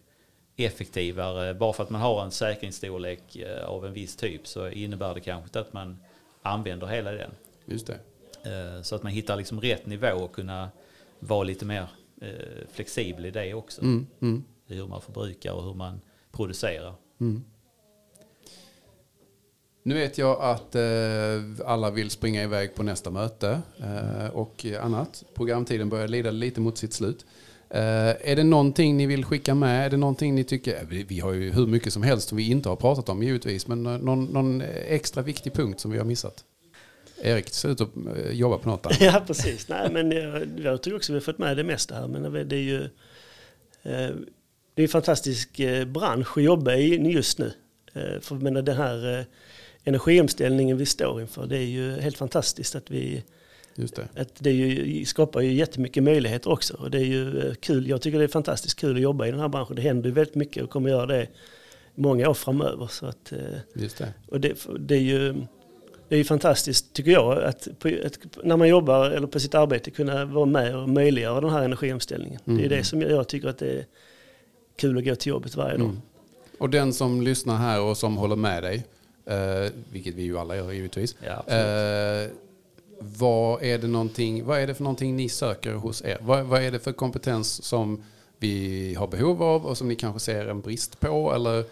[0.56, 1.54] effektivare.
[1.54, 5.20] Bara för att man har en säkringsstorlek eh, av en viss typ så innebär det
[5.20, 5.98] kanske inte att man
[6.42, 7.32] använder hela den.
[7.66, 8.00] Just det.
[8.52, 10.70] Eh, så att man hittar liksom rätt nivå och kunna
[11.20, 11.88] vara lite mer
[12.72, 13.82] flexibel i det också.
[13.82, 14.44] Mm, mm.
[14.68, 16.02] Hur man förbrukar och hur man
[16.32, 16.94] producerar.
[17.20, 17.44] Mm.
[19.84, 25.24] Nu vet jag att eh, alla vill springa iväg på nästa möte eh, och annat.
[25.36, 27.26] Programtiden börjar lida lite mot sitt slut.
[27.70, 29.86] Eh, är det någonting ni vill skicka med?
[29.86, 30.76] Är det någonting ni tycker?
[30.76, 33.24] Eh, vi, vi, har ju hur mycket som helst som vi inte har pratat om
[33.24, 36.44] givetvis, men eh, någon, någon extra viktig punkt som vi har missat?
[37.22, 39.02] Erik, ser ut att eh, jobba på något annat.
[39.02, 39.70] Ja, precis.
[39.70, 42.08] Nej, men jag, jag tycker också att vi har fått med det mesta här.
[42.08, 42.90] Men det är ju
[44.74, 47.54] det är en fantastisk bransch att jobba i just nu.
[48.22, 49.26] För menar, den här
[49.90, 51.48] energiomställningen vi står inför.
[51.48, 53.24] Det är ju helt fantastiskt att vi
[53.76, 54.22] Just det.
[54.22, 56.74] Att det ju, skapar ju jättemycket möjligheter också.
[56.74, 57.88] Och det är ju eh, kul.
[57.88, 59.76] Jag tycker det är fantastiskt kul att jobba i den här branschen.
[59.76, 61.28] Det händer ju väldigt mycket och kommer göra det
[61.96, 62.88] många år framöver.
[62.88, 63.38] Så att, eh,
[63.74, 64.14] Just det.
[64.28, 65.36] Och det, det är ju
[66.10, 67.68] det är fantastiskt tycker jag att,
[68.06, 71.64] att, när man jobbar eller på sitt arbete kunna vara med och möjliggöra den här
[71.64, 72.40] energiomställningen.
[72.46, 72.58] Mm.
[72.58, 72.78] Det är mm.
[72.78, 73.86] det som jag tycker att det är
[74.76, 75.86] kul att gå till jobbet varje dag.
[75.86, 76.02] Mm.
[76.58, 78.86] Och den som lyssnar här och som håller med dig,
[79.30, 81.16] Eh, vilket vi ju alla gör givetvis.
[81.26, 82.28] Ja, eh,
[83.00, 86.18] vad är det, någonting, vad är det för någonting ni söker hos er?
[86.22, 88.04] Vad, vad är det för kompetens som
[88.38, 91.34] vi har behov av och som ni kanske ser en brist på?
[91.34, 91.64] Eller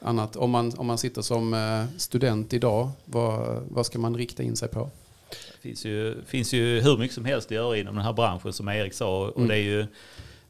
[0.00, 0.36] annat?
[0.36, 4.56] Om man, om man sitter som eh, student idag, vad, vad ska man rikta in
[4.56, 4.90] sig på?
[5.30, 8.52] Det finns ju, finns ju hur mycket som helst att göra inom den här branschen
[8.52, 9.26] som Erik sa.
[9.26, 9.48] Och Mm.
[9.48, 9.86] det är ju,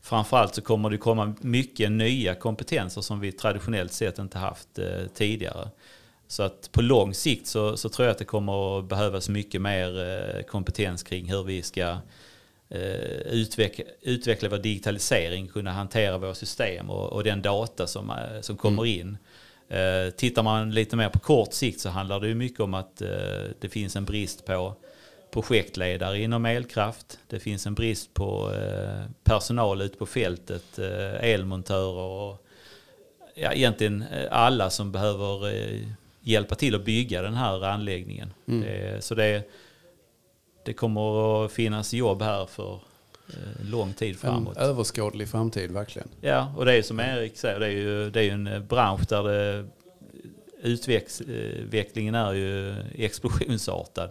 [0.00, 4.86] framförallt så kommer det komma mycket nya kompetenser som vi traditionellt sett inte haft eh,
[5.14, 5.68] tidigare.
[6.30, 9.62] Så att på lång sikt så, så tror jag att det kommer att behövas mycket
[9.62, 11.96] mer eh, kompetens kring hur vi ska
[12.68, 18.40] eh, utveckla, utveckla vår digitalisering, kunna hantera våra system och, och den data som, eh,
[18.40, 19.18] som kommer in.
[19.68, 23.02] Eh, tittar man lite mer på kort sikt så handlar det ju mycket om att
[23.02, 23.08] eh,
[23.60, 24.74] det finns en brist på
[25.30, 27.18] projektledare inom elkraft.
[27.28, 32.46] Det finns en brist på eh, personal ute på fältet, eh, elmontörer och
[33.34, 35.80] ja, egentligen alla som behöver eh,
[36.20, 38.32] hjälpa till att bygga den här anläggningen.
[38.48, 38.60] Mm.
[38.60, 39.42] Det, så det,
[40.64, 42.74] det kommer att finnas jobb här för
[43.28, 44.56] eh, lång tid En framåt.
[44.56, 46.08] överskådlig framtid, verkligen.
[46.20, 49.08] Ja, och det är som Erik säger, det är ju, det är en eh, bransch
[49.08, 49.66] där det,
[50.62, 54.10] utvecklingen är ju explosionsartad.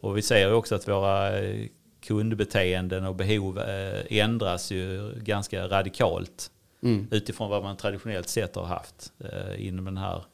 [0.00, 1.66] Och vi ser ju också att våra eh,
[2.06, 6.50] kundbeteenden och behov eh, ändras ju ganska radikalt
[6.82, 7.06] Mm.
[7.10, 10.24] utifrån vad man traditionellt sett har haft eh, inom den här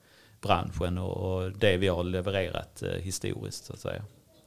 [0.44, 4.02] branschen och, det vi har levererat eh, historiskt så att säga.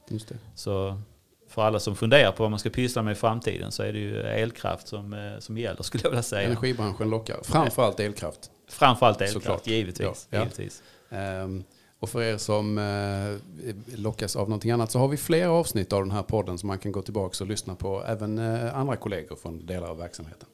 [0.08, 0.36] Just det.
[0.54, 1.00] Så
[1.48, 3.98] för alla som funderar på vad man ska pyssla med i framtiden så är det
[3.98, 6.48] ju elkraft som, eh, som gäller skulle jag vilja säga.
[6.48, 7.38] Energibranschen lockar.
[7.42, 8.50] Framförallt elkraft.
[8.68, 9.66] Framförallt elkraft, Såklart.
[9.66, 10.28] givetvis.
[10.30, 10.42] Ja, ja.
[10.42, 10.82] givetvis.
[11.10, 11.64] Ehm,
[12.00, 16.02] och för er som eh, lockas av någonting annat så har vi flera avsnitt av
[16.02, 18.04] den här podden som man kan gå tillbaka och lyssna på.
[18.06, 18.38] Även
[18.68, 20.48] andra kollegor från delar av verksamheten.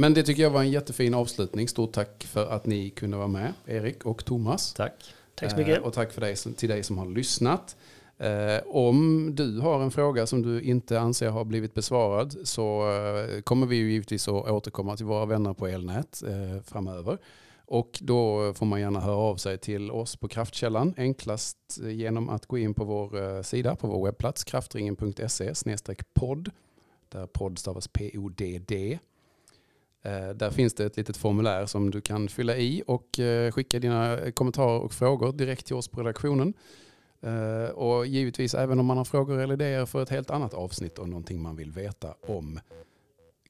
[0.00, 1.68] Men det tycker jag var en jättefin avslutning.
[1.68, 4.74] Stort tack för att ni kunde vara med, Erik och Thomas.
[4.74, 5.14] Tack.
[5.34, 5.78] Tack så mycket.
[5.78, 7.76] Eh, och tack för dig, som- till dig som har lyssnat.
[8.18, 13.40] Eh, om du har en fråga som du inte anser har blivit besvarad så eh,
[13.40, 16.22] kommer vi ju givetvis att återkomma till våra vänner på Elnät
[16.64, 17.18] framöver.
[17.66, 20.94] Och då får man gärna höra av sig till oss på Kraftkällan.
[20.96, 25.52] Enklast genom att gå in på vår sida, på vår webbplats kraftringen.se
[26.14, 26.50] podd.
[27.08, 28.92] Där podd stavas P-O-D-D.
[28.92, 28.98] Eh,
[30.02, 33.78] Eh, där finns det ett litet formulär som du kan fylla i och eh, skicka
[33.78, 36.54] dina eh, kommentarer och frågor direkt till oss på redaktionen.
[37.74, 41.08] Och givetvis även om man har frågor eller idéer för ett helt annat avsnitt och
[41.08, 42.60] någonting man vill veta om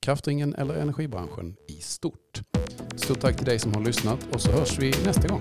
[0.01, 2.43] kraftringen eller energibranschen i stort.
[2.97, 5.41] Stort tack till dig som har lyssnat och så hörs vi nästa gång.